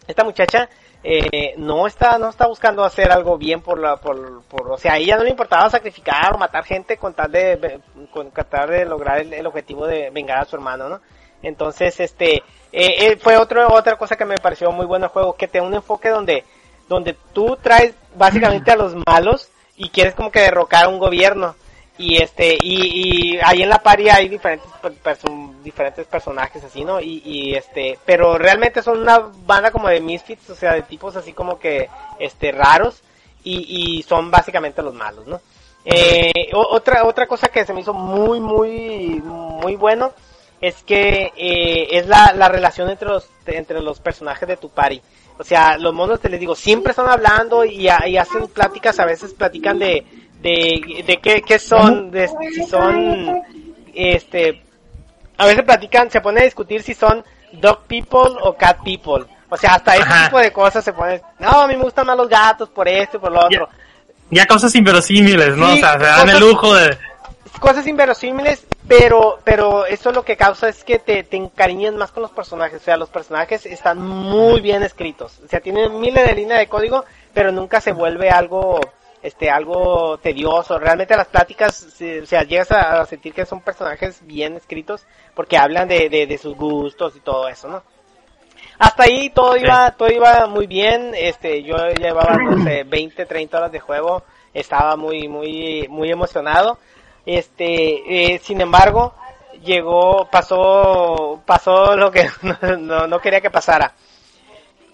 [0.07, 0.69] esta muchacha
[1.03, 4.93] eh, no está no está buscando hacer algo bien por la por, por o sea
[4.93, 7.79] a ella no le importaba sacrificar o matar gente con tal de
[8.11, 11.01] con tratar de lograr el, objetivo de vengar a su hermano no
[11.43, 12.41] entonces este eh,
[12.71, 15.73] eh, fue otro otra cosa que me pareció muy bueno el juego que te un
[15.73, 16.43] enfoque donde
[16.89, 21.55] donde tú traes básicamente a los malos y quieres como que derrocar a un gobierno
[21.97, 26.83] y este y, y ahí en la paria hay diferentes per- perso- diferentes personajes así
[26.85, 30.83] no y, y este pero realmente son una banda como de misfits o sea de
[30.83, 31.89] tipos así como que
[32.19, 33.01] este raros
[33.43, 35.41] y, y son básicamente los malos no
[35.85, 40.11] eh, otra otra cosa que se me hizo muy muy muy bueno
[40.59, 45.01] es que eh, es la, la relación entre los entre los personajes de tu party
[45.39, 48.99] o sea los monos te les digo siempre están hablando y, ha- y hacen pláticas
[48.99, 50.03] a veces platican de
[50.41, 53.41] de, de qué, qué son de si son
[53.93, 54.61] este
[55.37, 57.23] a veces platican se ponen a discutir si son
[57.53, 61.49] dog people o cat people o sea hasta ese tipo de cosas se ponen no
[61.49, 63.69] a mí me gustan más los gatos por esto y por lo otro
[64.29, 65.71] Ya cosas inverosímiles, ¿no?
[65.71, 66.97] Sí, o sea, se dan el lujo de...
[67.59, 72.23] cosas inverosímiles, pero pero eso lo que causa es que te, te encariñes más con
[72.23, 72.81] los personajes.
[72.81, 75.39] O sea, los personajes están muy bien escritos.
[75.45, 78.81] O sea, tienen miles de líneas de código, pero nunca se vuelve algo
[79.21, 80.79] este algo tedioso.
[80.79, 81.83] Realmente las pláticas,
[82.23, 86.27] o sea, llegas a, a sentir que son personajes bien escritos porque hablan de, de,
[86.27, 87.83] de sus gustos y todo eso, ¿no?
[88.79, 89.61] Hasta ahí todo Sí.
[89.63, 94.23] iba, todo iba muy bien, este, yo llevaba, no sé, 20, 30 horas de juego,
[94.53, 96.77] estaba muy, muy, muy emocionado,
[97.25, 99.13] este, eh, sin embargo,
[99.63, 103.93] llegó, pasó, pasó lo que no, no, no quería que pasara.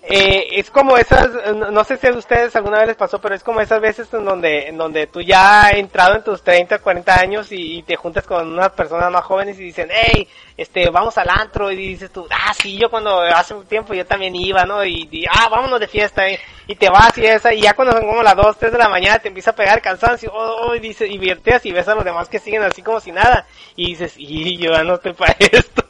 [0.05, 3.43] Eh, es como esas, no sé si a ustedes alguna vez les pasó, pero es
[3.43, 7.21] como esas veces en donde, en donde tú ya has entrado en tus 30, 40
[7.21, 10.27] años y, te juntas con unas personas más jóvenes y dicen, hey,
[10.57, 14.05] este, vamos al antro, y dices tú, ah, sí, yo cuando hace un tiempo yo
[14.05, 14.83] también iba, ¿no?
[14.83, 16.37] Y, y, ah, vámonos de fiesta, y,
[16.67, 18.89] y te vas y esa, y ya cuando son como las 2, 3 de la
[18.89, 21.95] mañana te empieza a pegar cansancio, oh, oh, y dices, y vierteas y ves a
[21.95, 23.47] los demás que siguen así como si nada,
[23.77, 25.85] y dices, y yo ya no estoy para esto.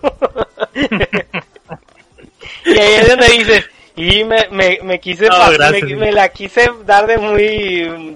[2.66, 5.84] y ahí es donde dices, y me, me, me quise, No, gracias.
[5.84, 7.46] me, me la quise dar de muy,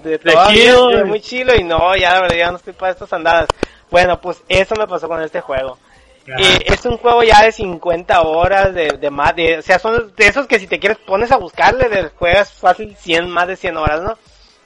[0.02, 0.88] De todavía, chido.
[0.88, 3.48] de muy chilo, y no, ya la verdad ya no estoy para estas andadas.
[3.90, 5.78] Bueno, pues eso me pasó con este juego.
[6.26, 10.12] Eh, es un juego ya de 50 horas, de, de más, de, o sea, son
[10.14, 13.56] de esos que si te quieres pones a buscarle, de, juegas fácil 100, más de
[13.56, 14.18] 100 horas, ¿no?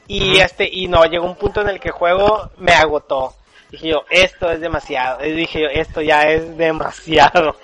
[0.09, 3.35] Y este, y no, llegó un punto en el que el juego me agotó.
[3.71, 5.19] Dije yo, esto es demasiado.
[5.23, 7.57] Dije yo, esto ya es demasiado.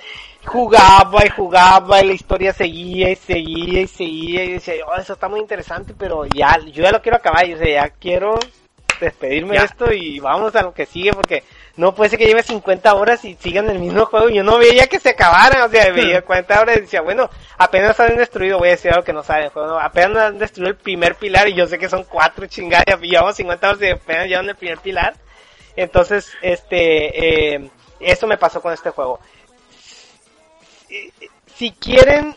[0.45, 5.12] Jugaba y jugaba y la historia seguía y seguía y seguía y decía, oh, eso
[5.12, 7.45] está muy interesante, pero ya, yo ya lo quiero acabar.
[7.47, 8.39] Y yo decía, ya quiero
[9.01, 9.61] despedirme Ya.
[9.61, 11.45] de esto y vamos a lo que sigue porque
[11.76, 14.28] no puede ser que lleve 50 horas y sigan el mismo juego.
[14.30, 17.28] Yo no veía que se acabaran, o sea, veía 40 horas y decía, bueno,
[17.59, 20.76] apenas han destruido, voy a decir algo que no saben juego, apenas han destruido el
[20.76, 24.26] primer pilar y yo sé que son cuatro chingadas, y llevamos 50 horas y apenas
[24.26, 25.14] llevan el primer pilar.
[25.76, 27.70] Entonces, este, eh,
[28.01, 29.20] eso me pasó con este juego.
[31.57, 32.36] Si, quieren,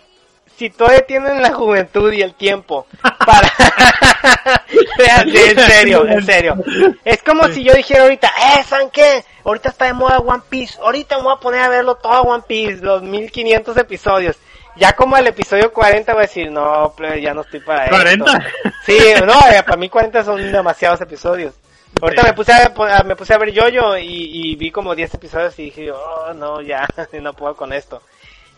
[0.58, 2.86] si todavía tienen la juventud y el tiempo
[3.26, 3.52] para...
[4.98, 6.56] En serio, en serio.
[7.04, 9.24] Es como si yo dijera ahorita, eh, ¿saben qué?
[9.44, 10.80] Ahorita está de moda One Piece.
[10.80, 14.38] Ahorita me voy a poner a verlo todo One Piece, los 1500 episodios.
[14.76, 18.26] Ya como el episodio 40 voy a decir, no, ya no estoy para esto.
[18.26, 18.46] ¿40?
[18.86, 21.54] Sí, no, eh, para mí 40 son demasiados episodios.
[22.02, 22.28] Ahorita Sí.
[22.28, 25.64] me puse a, me puse a ver Yoyo y, y vi como 10 episodios y
[25.66, 26.88] dije, oh, no, ya,
[27.22, 28.02] no puedo con esto.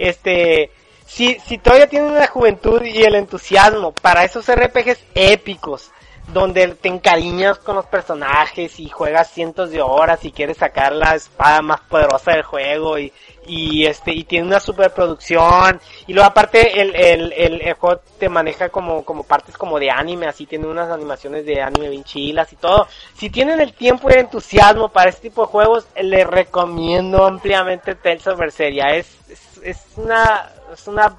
[0.04, 0.70] Este,
[1.06, 5.91] si, si todavía tienen la juventud y el entusiasmo para esos RPGs épicos,
[6.34, 11.16] donde te encariñas con los personajes y juegas cientos de horas y quieres sacar la
[11.16, 13.14] espada más poderosa del juego y,
[13.45, 18.29] y este, y tiene una superproducción, y luego aparte el, el, el, el juego te
[18.29, 22.51] maneja como, como partes como de anime, así tiene unas animaciones de anime bien chilas
[22.53, 22.87] y todo.
[23.15, 27.95] Si tienen el tiempo y el entusiasmo para este tipo de juegos, les recomiendo ampliamente
[27.95, 28.95] Tales of Berseria.
[28.95, 31.15] Es, es, es una, es una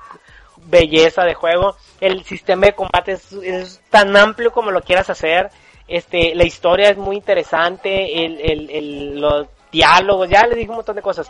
[0.67, 1.77] belleza de juego.
[2.01, 5.51] El sistema de combate es, es tan amplio como lo quieras hacer.
[5.87, 10.77] Este, la historia es muy interesante, el, el, el, los diálogos, ya le dije un
[10.77, 11.29] montón de cosas.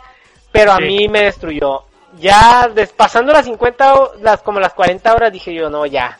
[0.55, 0.83] Pero a Sí.
[0.83, 1.83] mí me destruyó.
[2.19, 6.17] Ya pasando las 50, ho- las, como las 40 horas dije yo, no, ya.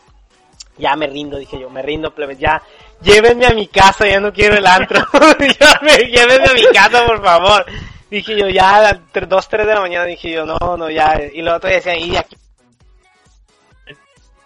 [0.78, 2.60] Ya me rindo, dije yo, me rindo, plebes, ya.
[3.00, 5.00] Llévenme a mi casa, ya no quiero el antro.
[5.58, 7.64] Ya me- llévenme a mi casa, por favor.
[8.10, 11.18] Dije yo, ya, a las 2, 3 de la mañana, dije yo, no, no, ya.
[11.32, 12.36] Y luego otro decían, y aquí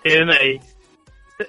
[0.03, 0.61] Tienen ahí.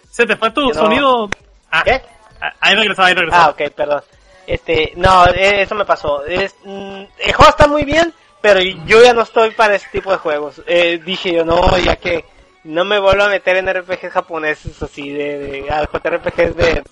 [0.10, 0.74] Se- te fue tu no.
[0.74, 1.30] sonido.
[1.72, 2.02] Ah, ¿Qué?
[2.42, 3.38] ah, ahí regresó, ahí regresó.
[3.38, 4.02] Ah, ok, perdón.
[4.48, 6.26] Este, no, eh, eso me pasó.
[6.26, 10.12] Es, mm, el juego está muy bien, pero yo ya no estoy para ese tipo
[10.12, 10.62] de juegos.
[10.68, 12.26] Eh, dije yo, no, ya que
[12.64, 16.84] no me vuelvo a meter en RPGs japoneses así, de, de a JRPGs de,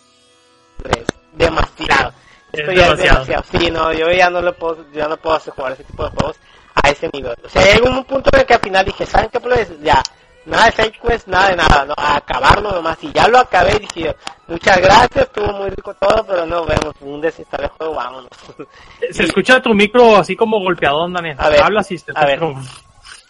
[0.84, 2.14] de, demasiado.
[2.52, 3.26] Es Esto ya es demasiado.
[3.26, 3.44] demasiado.
[3.52, 6.10] Sí, no, yo ya no lo puedo, ya no puedo hacer jugar ese tipo de
[6.12, 6.38] juegos
[6.76, 7.36] a ese nivel.
[7.44, 9.40] O sea, llegó un punto en el que al final dije, ¿saben qué?
[9.40, 10.02] Pues ya,
[10.50, 12.98] nada de side quest, nada de nada, no, a acabarlo nomás.
[13.04, 14.16] Y ya lo acabé y dije,
[14.48, 18.30] muchas gracias, estuvo muy rico todo, pero no vemos, un desinstale el juego, vámonos.
[19.12, 21.38] Se escucha tu micro así como golpeadón, Daniel.
[21.40, 22.40] A ver, Hablas y se a ver.
[22.40, 22.62] como,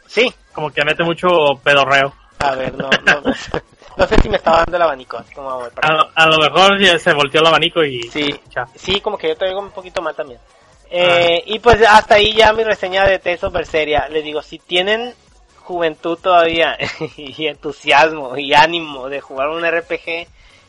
[0.07, 1.27] sí, como que mete mucho
[1.63, 2.13] pedorreo.
[2.39, 3.21] a ver, no, no,
[3.97, 6.37] no sé si me estaba dando el abanico, así como voy A, lo- a lo
[6.37, 8.03] mejor ya se volteó el abanico y...
[8.03, 8.65] Sí, Ya.
[8.75, 10.39] sí, como que yo te digo un poquito mal también.
[10.91, 14.07] Eh, Y pues hasta ahí ya mi reseña de Tales of Berseria.
[14.09, 15.13] Les digo, si tienen
[15.69, 16.75] juventud todavía
[17.17, 20.27] y entusiasmo y ánimo de jugar un RPG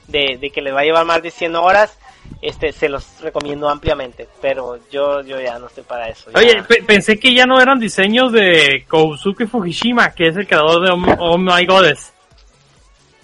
[0.08, 1.98] de, de que les va a llevar más de 100 horas,
[2.42, 4.28] este se los recomiendo ampliamente.
[4.42, 6.30] Pero yo yo ya no estoy para eso.
[6.30, 6.38] ya.
[6.38, 10.84] Oye, pe- pensé que ya no eran diseños de Kousuke Fujishima, que es el creador
[10.84, 12.12] de Oh, Oh My Goddess.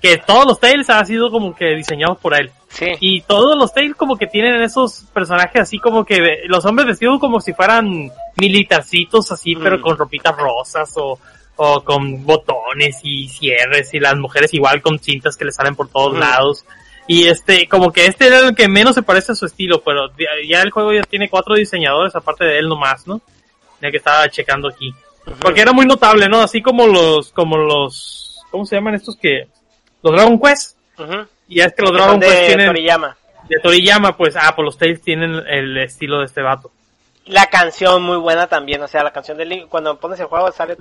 [0.00, 2.50] Que todos los Tales han sido como que diseñados por él.
[2.68, 6.86] sí, Y todos los Tales como que tienen esos personajes así como que los hombres
[6.86, 9.62] vestidos como si fueran militarcitos así, Mm.
[9.62, 11.18] pero con ropitas rosas o,
[11.56, 15.88] o con botones y cierres y las mujeres igual con cintas que le salen por
[15.88, 16.18] todos Mm.
[16.20, 16.64] lados.
[17.08, 20.10] Y este, como que este era el que menos se parece a su estilo, pero
[20.48, 23.20] ya- el juego ya tiene cuatro diseñadores aparte de él nomás, ¿no?
[23.80, 24.92] Ya que estaba checando aquí.
[25.40, 26.40] Porque era muy notable, ¿no?
[26.40, 29.46] Así como los, como los, ¿cómo se llaman estos que?
[30.02, 30.76] Los Dragon Quest.
[31.48, 33.16] Y es que los Dragon Quest de tienen, Toriyama.
[33.48, 36.70] de Toriyama, pues, ah, pues los Tales tienen el estilo de este vato.
[37.26, 40.50] La canción muy buena también, o sea, la canción de Link, cuando pones el juego
[40.52, 40.76] sale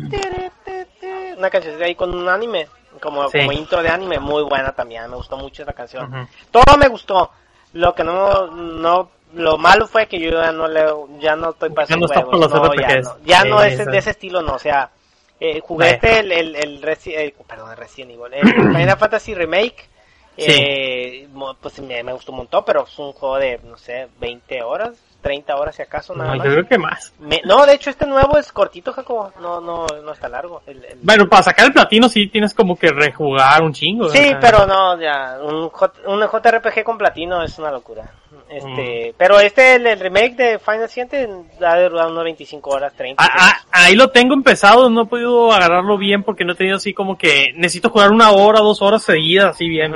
[1.37, 2.67] una canción ahí con un anime,
[3.01, 3.39] como, Sí.
[3.39, 6.27] como intro de anime, muy buena también, me gustó mucho esa canción.
[6.51, 7.31] Todo me gustó,
[7.73, 10.85] lo que no, no, lo malo fue que yo ya no le,
[11.19, 13.77] ya no estoy para Ya no juegos, los no, ya no, ya no Sí, es
[13.79, 13.85] sí.
[13.85, 14.91] de ese estilo, no, o sea,
[15.39, 19.89] eh, este, el, el, el, Resi- el- perdón, el Resident Evil, el Final Fantasy Remake,
[20.37, 21.27] eh,
[21.61, 24.93] pues me, me gustó un montón, pero es un juego de, no sé, 20 horas,
[25.25, 26.45] 30 horas si acaso, nada No, más.
[26.45, 27.11] yo creo que más.
[27.19, 29.31] Me- no, de hecho este nuevo es cortito, Jacobo.
[29.41, 30.61] No, no, no está largo.
[30.67, 34.07] El- el- Bueno, para sacar el platino sí tienes como que rejugar un chingo.
[34.09, 38.03] Sí, pero no, ya, un, J- un JRPG con platino es una locura.
[38.47, 39.15] Este, Mm.
[39.17, 41.27] pero este, el, el remake de Final 7
[41.65, 43.23] ha de durar unas 25 horas, 30.
[43.23, 46.75] Ah, ah, ahí lo tengo empezado, no he podido agarrarlo bien porque no he tenido
[46.77, 49.95] así como que necesito jugar una hora, dos horas seguidas así bien.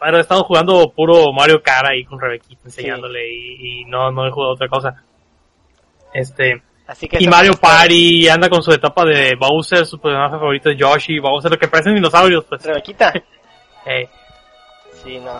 [0.00, 4.26] Pero he estado jugando puro Mario Kart ahí con Rebequita enseñándole y, y no, no
[4.26, 5.02] he jugado otra cosa.
[6.12, 10.70] Este, Así que y Mario Party anda con su etapa de Bowser, su personaje favorito
[10.70, 12.62] es Yoshi, Bowser, lo que parecen dinosaurios, pues.
[12.64, 13.12] Rebequita.
[13.88, 14.08] Eh,
[15.04, 15.30] Sí, no.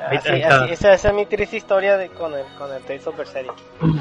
[0.00, 3.16] Así, así- esa, esa es mi triste historia de, con el, con el Tales of
[3.18, 3.52] Berseria.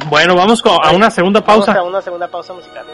[0.07, 1.73] bueno, vamos con- a una segunda pausa.
[1.73, 2.85] Vamos a una segunda pausa musical.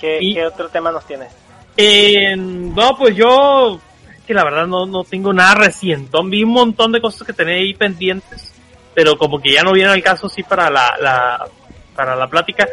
[0.00, 1.28] ¿Qué, qué, Y- qué otro tema nos tienes?
[1.76, 3.80] Eh, no, pues yo,
[4.26, 6.28] que la verdad no, no tengo nada recientón.
[6.30, 8.52] Vi un montón de cosas que tenía ahí pendientes,
[8.94, 11.46] pero como que ya no viene al caso, sí, para la, la,
[11.94, 12.66] para la plática.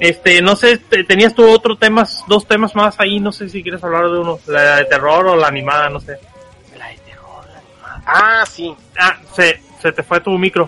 [0.00, 3.62] Este, no sé, te- tenías tú otro temas, dos temas más ahí, no sé si
[3.62, 6.16] quieres hablar de uno, la de terror o la animada, no sé.
[6.78, 8.02] La de terror, la animada.
[8.06, 8.74] Ah, sí.
[8.98, 10.66] Ah, se, se te fue tu micro.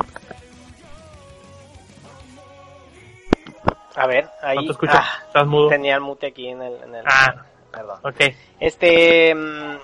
[3.95, 4.57] A ver, ahí.
[4.57, 5.68] No te escucho, ah, estás mudo.
[5.68, 6.74] tenía el mute aquí en el.
[6.82, 7.34] En el Ah.
[7.70, 7.99] Perdón.
[8.03, 8.20] Ok.
[8.61, 9.34] Este.
[9.34, 9.76] mm,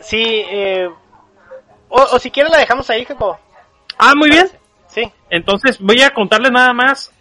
[0.00, 0.88] sí, eh.
[1.88, 3.38] O, o si quieres la dejamos ahí, Jacobo.
[3.98, 4.48] Ah, muy bien.
[4.88, 7.12] Sí, Entonces voy a contarles nada más,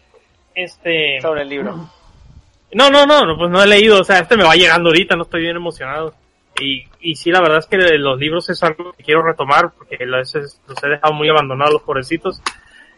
[0.53, 1.19] este...
[1.21, 1.89] sobre el libro.
[2.71, 5.15] No, no, no, no, pues no he leído, o sea, este me va llegando ahorita,
[5.15, 6.13] no estoy bien emocionado.
[6.59, 9.97] Y, y sí, la verdad es que los libros es algo que quiero retomar, porque
[10.05, 12.41] los, los he dejado muy abandonados los pobrecitos.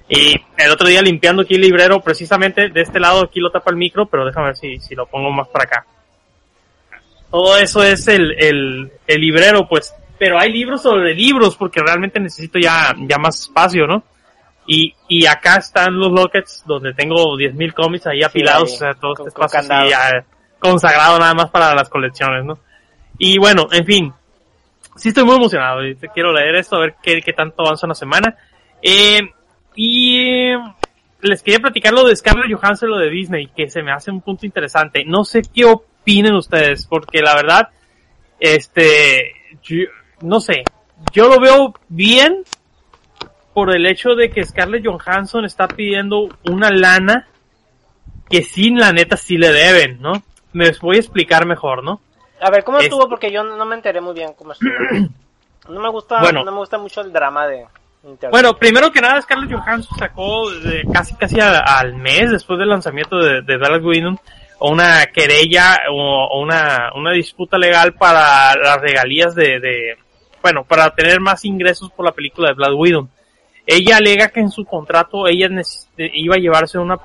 [0.10, 3.72] Y el otro día limpiando aquí el librero, precisamente de este lado aquí lo tapa
[3.72, 5.86] el micro, pero déjame ver si, si lo pongo más para acá.
[7.30, 12.20] Todo eso es el, el, el librero, pues, pero hay libros sobre libros, porque realmente
[12.20, 14.04] necesito ya, ya más espacio, ¿no?
[14.66, 18.94] Y, y acá están los lockets donde tengo 10.000 cómics ahí apilados, ahí, o sea,
[18.94, 20.26] todo con- este espacio así, ya
[20.60, 22.58] consagrado nada más para las colecciones, ¿no?
[23.18, 24.14] Y bueno, en fin,
[24.96, 27.86] sí estoy muy emocionado, y te quiero leer esto, a ver qué, qué tanto avanza
[27.88, 28.36] una semana.
[28.82, 29.20] Eh,
[29.78, 30.20] y
[30.52, 30.58] eh,
[31.22, 34.22] les quería platicar lo de Scarlett Johansson, lo de Disney, que se me hace un
[34.22, 35.06] punto interesante.
[35.06, 37.70] No sé qué opinen ustedes, porque la verdad,
[38.40, 39.86] este, yo-
[40.22, 40.64] no sé,
[41.14, 42.44] yo lo veo bien
[43.54, 47.28] por el hecho de que Scarlett Johansson está pidiendo una lana
[48.30, 50.24] que sin la neta sí le deben, ¿no?
[50.54, 52.02] Me voy a explicar mejor, ¿no?
[52.42, 53.08] A ver, ¿cómo Es- estuvo?
[53.10, 54.72] Porque yo no no me enteré muy bien cómo estuvo.
[55.70, 56.46] No me gusta, Bueno.
[56.46, 57.66] no me gusta mucho el drama de
[58.32, 63.18] Bueno, primero que nada, Scarlett Johansson sacó de- casi casi al mes después del lanzamiento
[63.18, 64.18] de, de Dallas Winnon
[64.60, 69.96] una querella o, una, una disputa legal para las regalías de,
[70.42, 73.08] bueno, para tener más ingresos por la película de Black Widow.
[73.68, 75.50] Ella alega que en su contrato ella
[75.98, 76.98] iba a llevarse una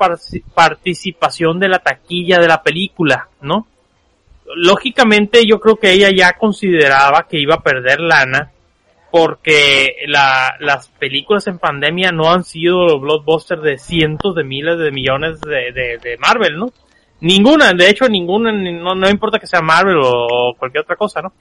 [0.55, 3.67] participación de la taquilla de la película, ¿no?
[4.55, 8.52] Lógicamente yo creo que ella ya consideraba que iba a perder lana
[9.13, 14.79] porque la, las películas en pandemia no han sido los blockbusters de cientos de miles
[14.79, 16.71] de millones de, de, de Marvel, ¿no?
[17.21, 21.21] Ninguna, de hecho ninguna, ni- no, no importa que sea Marvel o cualquier otra cosa,
[21.21, 21.35] ¿no?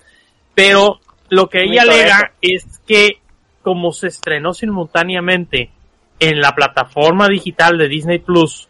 [0.54, 1.00] Pero
[1.30, 3.20] lo que ella alega es que
[3.64, 5.72] como se estrenó simultáneamente
[6.20, 8.68] en la plataforma digital de Disney Plus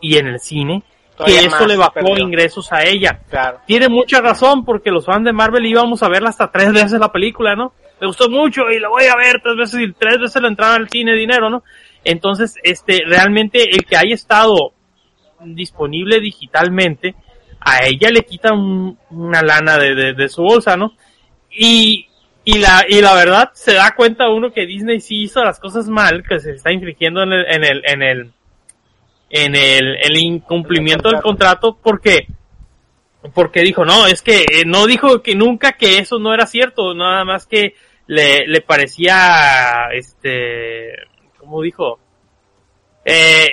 [0.00, 0.82] y en el cine,
[1.14, 2.16] Todavía que eso le bajó perdió.
[2.24, 3.58] ingresos a ella Claro.
[3.66, 7.12] tiene mucha razón porque los fans de Marvel íbamos a verla hasta tres veces la
[7.12, 7.74] película, ¿no?
[8.00, 10.76] Me gustó mucho y la voy a ver tres veces y tres veces la entrada
[10.76, 11.62] al cine dinero, ¿no?
[12.04, 14.72] Entonces, este, realmente el que haya estado
[15.44, 17.14] disponible digitalmente,
[17.60, 20.94] a ella le quita un- una lana de, de, su bolsa, ¿no?
[21.50, 22.06] Y,
[22.44, 25.88] y la, y la verdad se da cuenta uno que Disney sí hizo las cosas
[25.88, 28.32] mal, que se está infringiendo en el, en el, en el,
[29.30, 32.26] en el incumplimiento del contrato porque
[33.34, 36.94] porque dijo, no, es que eh, no dijo que nunca que eso no era cierto,
[36.94, 37.74] nada más que
[38.10, 40.94] le, le parecía, este,
[41.38, 42.00] ¿cómo dijo?
[43.04, 43.48] Eh,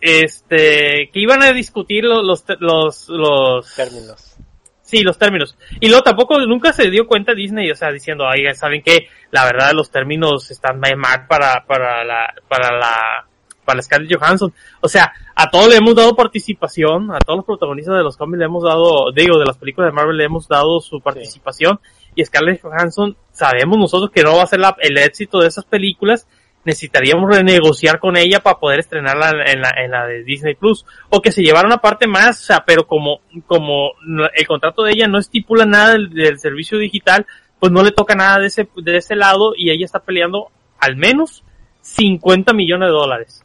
[0.00, 4.36] este, que iban a discutir lo- los, los, los, Términos.
[4.82, 5.56] Sí, los términos.
[5.80, 9.08] Y luego tampoco nunca se dio cuenta Disney, o sea, diciendo, oiga, ¿saben qué?
[9.32, 13.26] La verdad los términos están muy mal para, para la, para la,
[13.64, 14.52] para Scarlett Johansson.
[14.80, 18.38] O sea, a todos le hemos dado participación, a todos los protagonistas de los cómics
[18.38, 21.80] le hemos dado, digo, de las películas de Marvel le hemos dado su participación.
[22.14, 25.64] Y Scarlett Johansson, sabemos nosotros que no va a ser la- el éxito de esas
[25.64, 26.26] películas,
[26.64, 31.22] necesitaríamos renegociar con ella para poder estrenarla en la, en la de Disney Plus o
[31.22, 33.92] que se llevara una parte más, o sea, pero como, como
[34.34, 37.24] el contrato de ella no estipula nada del, del servicio digital,
[37.58, 40.48] pues no le toca nada de ese, de ese lado y ella está peleando
[40.78, 41.44] al menos
[41.80, 43.44] 50 millones de dólares.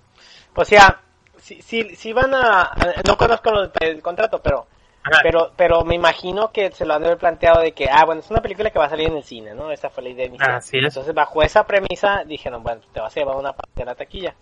[0.56, 0.99] O sea,
[1.38, 3.51] si, si, si van a, a- no conozco
[3.82, 4.66] el contrato, pero,
[5.03, 5.20] Ajá.
[5.22, 8.22] pero, pero me imagino que se lo han de haber planteado de que, ah, bueno,
[8.22, 9.72] es una película que va a salir en el cine, ¿no?
[9.72, 10.56] Esa fue la idea inicial.
[10.56, 10.86] Así es.
[10.86, 14.34] Entonces, bajo esa premisa, dijeron, bueno, te vas a llevar una parte de la taquilla.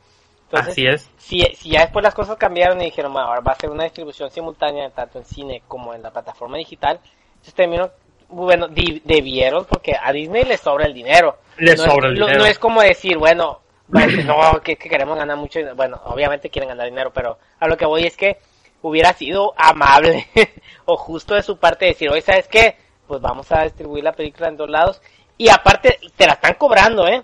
[0.45, 1.09] Entonces, Así es.
[1.17, 3.85] si, si ya después las cosas cambiaron y dijeron, bueno, ahora va a ser una
[3.85, 6.99] distribución simultánea tanto en cine como en la plataforma digital,
[7.31, 7.89] entonces terminó,
[8.29, 11.37] bueno, debieron porque a Disney le sobra el dinero.
[11.57, 12.39] Le no sobra es, el dinero.
[12.39, 13.61] No es como decir, bueno,
[14.25, 15.75] no, que, que queremos ganar mucho dinero.
[15.75, 18.37] Bueno, obviamente quieren ganar dinero, pero a lo que voy es que
[18.81, 20.27] hubiera sido amable
[20.85, 22.77] o justo de su parte decir, oye, ¿sabes qué?
[23.07, 25.01] Pues vamos a distribuir la película en dos lados.
[25.37, 27.23] Y aparte, te la están cobrando, ¿eh?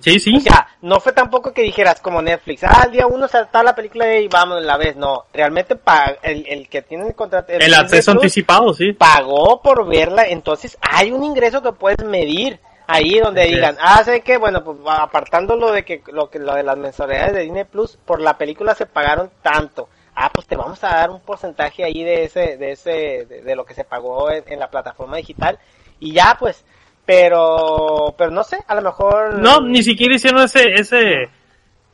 [0.00, 0.34] Sí, sí.
[0.36, 3.74] O sea, no fue tampoco que dijeras como Netflix, ah, el día uno salta la
[3.74, 4.96] película y vamos la vez.
[4.96, 5.76] No, realmente
[6.22, 7.52] el, el que tiene el contrato...
[7.52, 8.92] el Disney acceso anticipado, sí.
[8.92, 14.20] pagó por verla, entonces hay un ingreso que puedes medir ahí donde digan, ah, sé
[14.22, 17.64] que, bueno, pues apartando lo de que lo que lo de las mensualidades de Disney
[17.64, 19.88] Plus, por la película se pagaron tanto.
[20.14, 22.90] Ah, pues te vamos a dar un porcentaje ahí de ese de ese
[23.26, 25.58] de, de lo que se pagó en, en la plataforma digital
[26.00, 26.64] y ya pues,
[27.06, 31.30] pero pero no sé, a lo mejor No, ni siquiera hicieron ese, ese,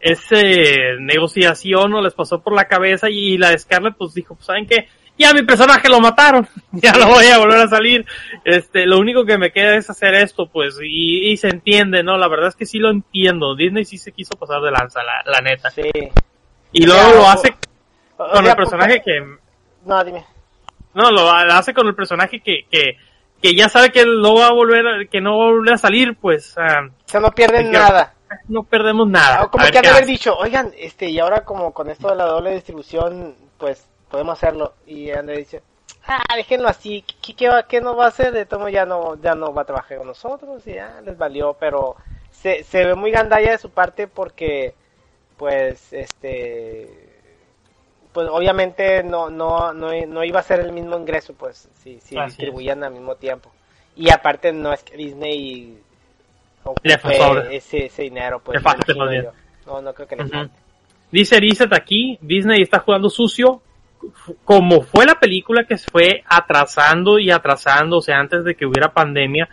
[0.01, 4.47] ese negociación o les pasó por la cabeza y la de Scarlett pues dijo, pues
[4.47, 4.89] saben qué,
[5.19, 8.07] ya mi personaje lo mataron, ya no voy a volver a salir,
[8.45, 12.17] este, lo único que me queda es hacer esto pues y, y se entiende, ¿no?
[12.17, 15.23] La verdad es que sí lo entiendo, Disney sí se quiso pasar de lanza, la,
[15.31, 15.71] la neta.
[15.71, 15.83] sí.
[16.73, 17.55] Y luego lo hace
[18.19, 19.37] O con el personaje porque- que,
[19.87, 20.25] No, dime.
[20.95, 22.97] no, lo, lo hace con el personaje que, que,
[23.43, 25.79] que ya sabe que no va a volver, a- que no va a volver a
[25.79, 28.13] salir, pues, ah, O sea, no pierden nada.
[28.49, 29.41] no perdemos nada.
[29.45, 32.17] Ah, como que han de haber dicho, oigan, este, y ahora como con esto de
[32.17, 34.75] la doble distribución, pues podemos hacerlo.
[34.87, 35.59] Y haber dicho,
[36.07, 38.33] ah, déjenlo así, ¿qué, qué, va- qué nos va a hacer?
[38.33, 41.17] De todo modo ya no, ya no va a trabajar con nosotros, y ya les
[41.17, 41.97] valió, pero
[42.31, 44.75] se, se ve muy gandalla de su parte porque,
[45.37, 46.89] pues, este,
[48.13, 52.17] pues obviamente no, no, no, no iba a ser el mismo ingreso, pues, si, si
[52.19, 53.51] Así distribuían al mismo tiempo.
[53.97, 55.79] Y aparte no es que Disney
[56.65, 56.89] ocupe
[57.57, 58.57] ese, ese dinero, pues.
[59.05, 59.23] Le.
[59.67, 60.55] No, no creo que le falte.
[61.11, 63.61] Dice Reset aquí, Disney está jugando sucio,
[64.45, 68.67] como fue la película que se fue atrasando y atrasando, o sea, antes de que
[68.67, 69.49] hubiera pandemia,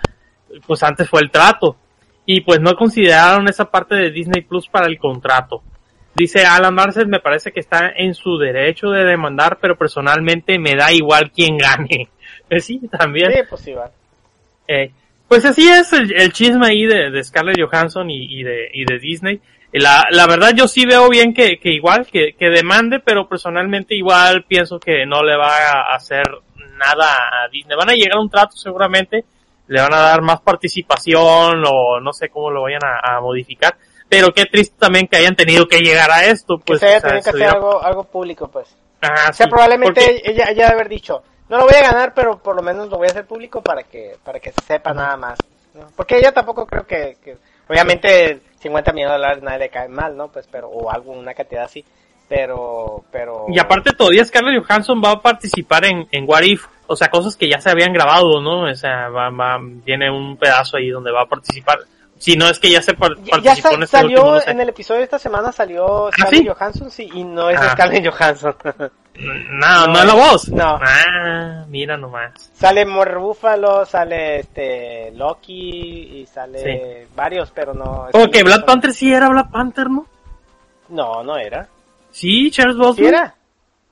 [0.65, 1.77] pues antes fue el trato.
[2.25, 5.61] Y pues no consideraron esa parte de Disney Plus para el contrato.
[6.15, 10.75] Dice Alan Marcel, me parece que está en su derecho de demandar, pero personalmente me
[10.75, 12.09] da igual quién gane.
[12.47, 13.31] Eh, sí, también.
[13.31, 13.67] Sí, pues.
[14.67, 14.91] Eh,
[15.27, 18.85] pues así es el, el chisme ahí de, de Scarlett Johansson y, y de, y
[18.85, 19.41] de Disney.
[19.79, 23.95] La, la verdad yo sí veo bien que, que igual, que, que demande, pero personalmente
[23.95, 26.23] igual pienso que no le va a hacer
[26.77, 27.07] nada
[27.43, 27.75] a Disney.
[27.77, 29.25] Van a llegar a un trato seguramente,
[29.67, 33.75] le van a dar más participación o no sé cómo lo vayan a, a modificar.
[34.07, 36.59] Pero qué triste también que hayan tenido que llegar a esto.
[36.59, 38.75] Pues, que se haya o sea, tenido que hacer algo, algo público, pues.
[39.01, 42.13] Ajá, O sea, sí, probablemente porque- ella ella haber dicho, no lo voy a ganar,
[42.13, 44.93] pero por lo menos lo voy a hacer público para que para que se sepa
[44.93, 45.37] nada más.
[45.73, 45.87] ¿no?
[45.95, 47.35] Porque ella tampoco creo que, que
[47.67, 50.29] obviamente 50 millones de dólares nadie le cae mal, ¿no?
[50.29, 51.85] Pues, pero, o algo, una cantidad así.
[52.27, 53.45] Pero, pero...
[53.47, 57.37] Y aparte todavía Scarlett Johansson va a participar en, en What If, o sea, cosas
[57.37, 58.63] que ya se habían grabado, ¿no?
[58.63, 61.77] O sea, va, va, tiene un pedazo ahí donde va a participar.
[62.17, 64.51] Si no es que ya se par- Ya, participó en este salió último, no sé.
[64.51, 66.47] en el episodio de esta semana salió Scarlett sí?
[66.47, 67.71] Johansson, sí, y no es Ah.
[67.73, 68.55] Scarlett Johansson.
[68.63, 68.87] No,
[69.87, 70.49] no, No, es la voz.
[70.49, 70.79] no.
[70.81, 72.51] Ah, mira nomás.
[72.53, 78.07] sale More Buffalo, sale este Loki y sale varios, pero no.
[78.13, 80.05] Ok, Black Panther sí era Black Panther, ¿no?
[80.89, 81.67] No, no era.
[82.11, 82.95] Sí, Charles Bosman.
[82.95, 83.35] ¿Sí era?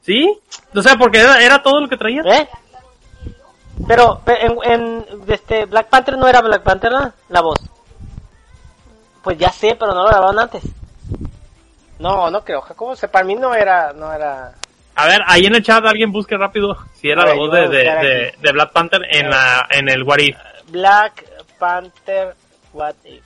[0.02, 0.40] ¿Sí?
[0.74, 2.22] O sea, porque era, era todo lo que traía.
[2.26, 2.48] ¿Eh?
[3.88, 7.12] Pero pe- en, en este Black Panther no era Black Panther ¿no?
[7.30, 7.60] la voz.
[9.24, 10.64] Pues ya sé, pero no lo grabaron antes.
[12.00, 12.62] No, no creo.
[12.62, 14.54] Jacobo, se para mí no era, no era.
[14.96, 17.52] A ver, ahí en el chat alguien busque rápido si era A la ver, voz
[17.52, 20.38] de, de, de, de Black Panther en, la, en el What If.
[20.68, 21.26] Black
[21.58, 22.36] Panther
[22.74, 23.24] What If.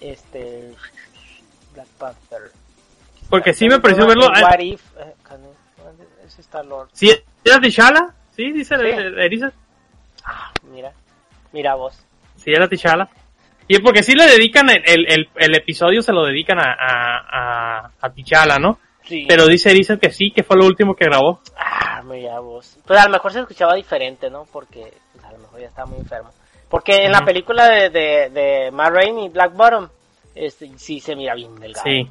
[0.00, 0.74] Este
[1.72, 2.50] Black Panther.
[3.30, 4.26] Porque sí me pareció verlo.
[4.34, 5.40] En What If, eh, can-
[6.26, 6.88] es Star Lord.
[6.92, 7.10] ¿Sí
[7.44, 8.12] era T'Challa?
[8.36, 8.82] Sí, dice Sí.
[9.18, 9.52] Erisa.
[10.24, 10.92] Ah, mira,
[11.52, 11.96] mira vos.
[12.36, 13.08] Sí, era T'Challa.
[13.66, 17.18] Y porque sí le dedican el, el, el, el episodio, se lo dedican a, a,
[17.86, 18.78] a, a T'Challa, ¿no?
[19.04, 19.24] Sí.
[19.28, 21.40] Pero dice Erisa que sí, que fue lo último que grabó.
[21.58, 22.78] Ah, mira vos.
[22.86, 24.46] Pues a lo mejor se escuchaba diferente, ¿no?
[24.52, 26.30] Porque pues, a lo mejor ya estaba muy enfermo.
[26.70, 29.88] Porque en la película de, de, de Matt Rainey, Black Bottom,
[30.34, 31.84] este, sí se mira bien delgado.
[31.86, 32.08] Sí.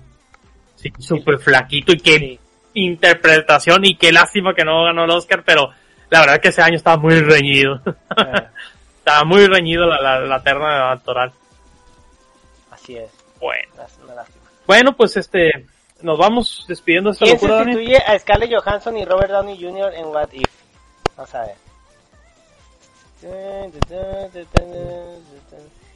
[0.75, 2.39] Sí, súper flaquito y qué Sí.
[2.75, 5.69] interpretación y qué lástima que no ganó el Oscar, pero
[6.09, 7.81] la verdad que ese año estaba muy reñido.
[7.85, 8.41] Eh,
[9.03, 11.31] estaba muy reñido la, la, la terna actoral.
[12.71, 13.11] así es.
[13.39, 13.73] Bueno.
[13.77, 14.45] Las- Una lástima.
[14.65, 15.51] Bueno, pues este,
[16.01, 17.73] nos vamos despidiendo de esta ¿Quién locura, Dani.
[17.73, 19.93] sustituye a Scarlett Johansson y Robert Downey Jr.
[19.95, 20.49] en What If?
[21.17, 21.55] Vamos a ver.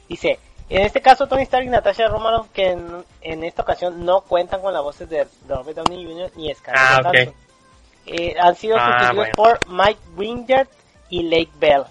[0.08, 0.38] Dice,
[0.70, 4.60] en este caso Tony Stark y Natasha Romanoff que en, en esta ocasión no cuentan
[4.60, 6.30] con las voces de Robert Downey Jr.
[6.36, 7.00] ni Scarlett Ah.
[7.02, 7.34] Johansson.
[8.06, 9.32] Eh, han sido Ah, sustituidos bueno.
[9.36, 10.68] por Mike Wingard
[11.10, 11.84] y Lake Bell.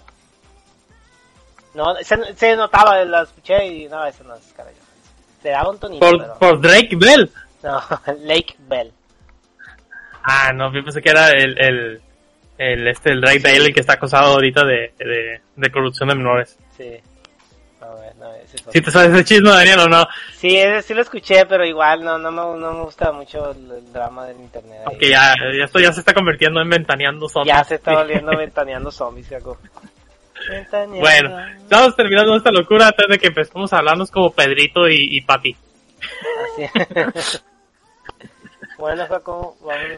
[1.74, 5.42] No, se, se notaba, la escuché y no, eso no es Scarlett Johansson.
[5.42, 6.38] Se daba un tonito, Por, pero...
[6.38, 7.30] por Drake Bell.
[7.62, 7.80] No,
[8.24, 8.92] Lake Bell.
[10.22, 12.00] Ah, no, yo pensé que era el, el,
[12.58, 16.14] el este, el Drake Bell el que está acusado ahorita de, de, de corrupción de
[16.16, 16.58] menores.
[16.76, 16.96] Sí.
[17.80, 18.64] No, no, ese es.
[18.72, 20.06] ¿Sí te sabes ese chisme, Daniel, o no?
[20.34, 23.70] Sí, ese sí lo escuché, pero igual no, no, me, no me gusta mucho el,
[23.70, 24.80] el drama del internet.
[24.86, 24.98] ahí.
[24.98, 27.56] Que ya, ya esto ya se está convirtiendo en ventaneando zombies.
[27.56, 29.58] Ya se está volviendo ventaneando zombies, Jaco.
[30.48, 30.98] Ventaneando.
[31.00, 35.24] Bueno, estamos terminando esta locura antes de que empecemos a hablarnos como Pedrito y, y.
[35.28, 35.56] Así.
[39.60, 39.96] bueno.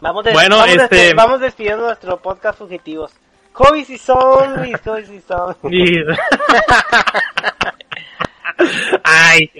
[0.00, 3.12] Vamos, des- Bueno, vamos, este- vamos despidiendo nuestro podcast fugitivos.
[3.52, 6.06] Hobbies y zombies, hobbies y zombies.
[9.04, 9.50] Ay,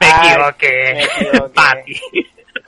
[0.00, 0.94] me Ay, equivoqué.
[0.94, 1.52] me equivoqué.
[1.54, 2.00] Pati.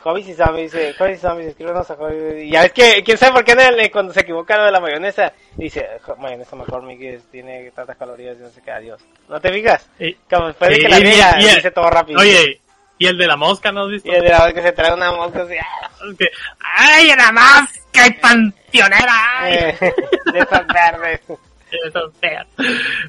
[0.07, 2.45] Hobbies y zombies, dice, hobbies y zombies, escríbenos a hobbies.
[2.45, 5.33] Y ya ves que, quién sabe por qué cuando se equivoca lo de la mayonesa,
[5.57, 9.03] dice, "Jo- mayonesa mejor, Mickey, tiene tantas calorías y no sé qué, adiós.
[9.29, 9.91] ¿No te fijas?
[10.31, 10.99] Como después de Sí, que la
[11.41, 12.21] y- dice todo rápido.
[12.21, 12.61] Oye,
[12.99, 14.09] y el de la mosca, ¿no has visto?
[14.09, 15.91] Y el de la que se trae una mosca así, ¡ah!
[16.17, 16.31] Que,
[16.61, 19.15] ¡Ay, la mosca y panteonera!
[19.41, 19.55] ¡Ay!
[19.55, 19.95] Eh,
[20.33, 21.21] de esas verdes.
[21.85, 22.47] Esas feas.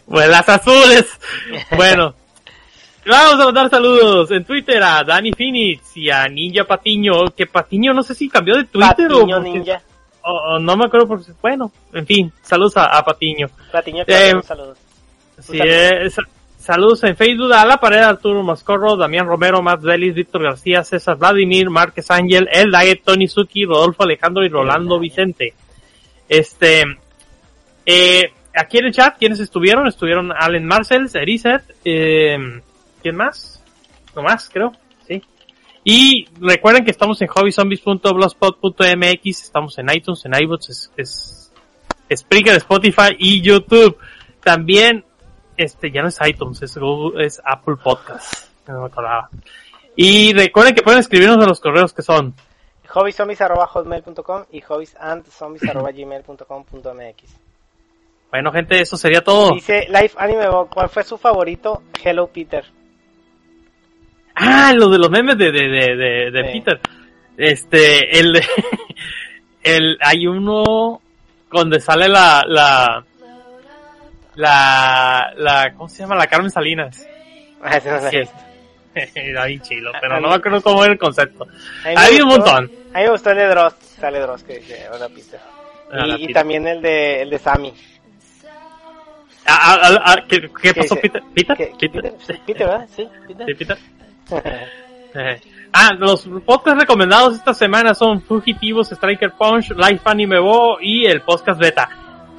[0.08, 1.06] Pues las azules.
[1.76, 2.16] Bueno.
[3.08, 7.94] Vamos a mandar saludos en Twitter a Dani Phoenix y a Ninja Patiño, que Patiño
[7.94, 9.82] no sé si cambió de Twitter o, Patiño porque- ninja.
[10.24, 13.48] o- o no me acuerdo por bueno, en fin, saludos a, a Patiño.
[13.72, 14.76] Patiño, Eh, un saludo.
[15.40, 15.74] Sí, saludo.
[15.74, 16.24] eh, sa-
[16.60, 21.16] saludos en Facebook a La Pared, Arturo Mascorro, Damián Romero, Matt Vélez, Víctor García, César
[21.18, 25.54] Vladimir, Márquez Ángel, El Diet, Tony Suki, Rodolfo Alejandro y Rolando Vicente.
[26.28, 26.84] Este,
[27.86, 29.88] eh, aquí en el chat, ¿quiénes estuvieron?
[29.88, 32.38] Estuvieron Allen Marcells, Erizet, eh,
[33.08, 33.64] ¿quién más?
[34.14, 34.74] No más, creo,
[35.08, 35.24] sí.
[35.86, 41.54] Y recuerden que estamos en hobbysombies.blogspot.mx, estamos en iTunes, en iBooks, es, es,
[42.14, 43.98] Spreaker, Spotify y YouTube.
[44.44, 45.06] También,
[45.56, 48.50] este, ya no es iTunes, es Google, es Apple Podcast.
[48.68, 49.30] No me acordaba.
[49.96, 52.36] Y recuerden que pueden escribirnos a los correos que son
[52.90, 57.40] hobbieszombies.hotmail.com y hobbiesandzombies.gmail.com.mx
[58.32, 59.54] Bueno, gente, eso sería todo.
[59.54, 61.84] Dice Life Anime ¿cuál fue su favorito?
[62.04, 62.66] Hello Peter.
[64.40, 66.60] Ah, lo de los memes de, de, de, de, Sí.
[66.60, 66.80] Peter.
[67.38, 68.40] Este, el,
[69.64, 71.02] el, hay uno
[71.52, 73.04] donde sale la, la,
[74.36, 76.16] la, la, ¿cómo se llama?
[76.16, 77.08] La Carmen Salinas.
[77.62, 78.18] Ah, ese no he Sí.
[78.20, 78.36] visto.
[79.16, 81.46] Era bien chilo, pero A no me acuerdo cómo era el concepto.
[81.84, 82.66] Hay un montón.
[82.94, 85.40] A mí me gustó el de Dross, sale Dross que dice, hola Peter.
[85.92, 87.74] Hola, y, y también el de, el de Sammy.
[89.46, 91.10] Ah, ah, ah, ah, ¿qué, qué ¿Qué pasó, dice?
[91.10, 91.22] Peter?
[91.34, 91.58] ¿Peter?
[91.58, 92.14] ¿Qué- ¿Peter?
[92.46, 92.88] Peter, ¿verdad?
[92.94, 93.46] Sí, Peter.
[93.46, 93.78] Sí, Peter.
[94.32, 95.42] Eh,
[95.80, 101.22] Ah, los podcasts recomendados esta semana son Fugitivos, Striker Punch, Life Anime Bo y el
[101.22, 101.90] podcast beta.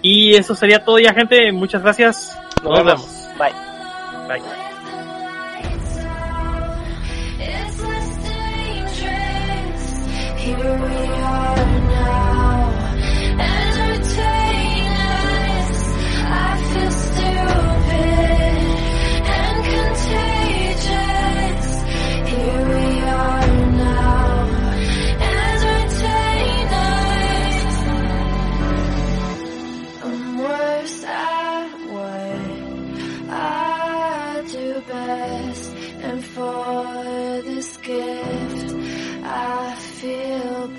[0.02, 1.52] Y eso sería todo ya, gente.
[1.52, 2.36] Muchas gracias.
[2.62, 3.28] Nos, vemos.
[3.38, 3.52] Bye.
[4.28, 4.42] Bye.
[7.40, 9.92] It's less dangerous.
[10.44, 12.47] Here we are now.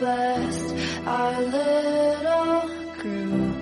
[0.10, 0.76] Blessed.
[1.06, 2.62] Our little
[2.98, 3.56] group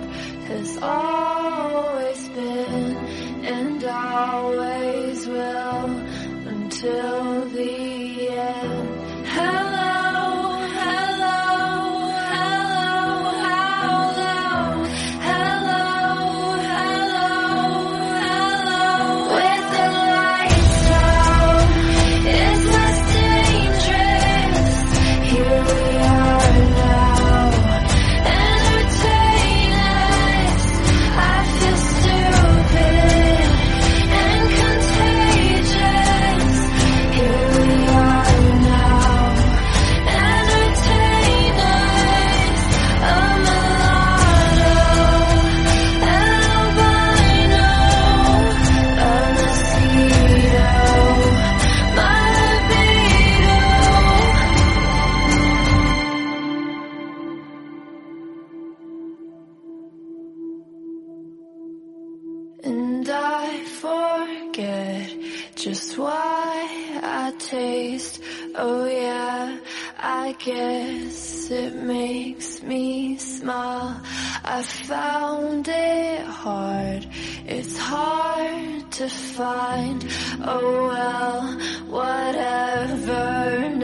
[0.48, 2.96] has always been
[3.54, 5.86] and always will
[6.52, 7.37] until
[74.58, 77.06] I found it hard,
[77.46, 80.04] it's hard to find.
[80.42, 81.42] Oh well,
[81.86, 83.76] whatever,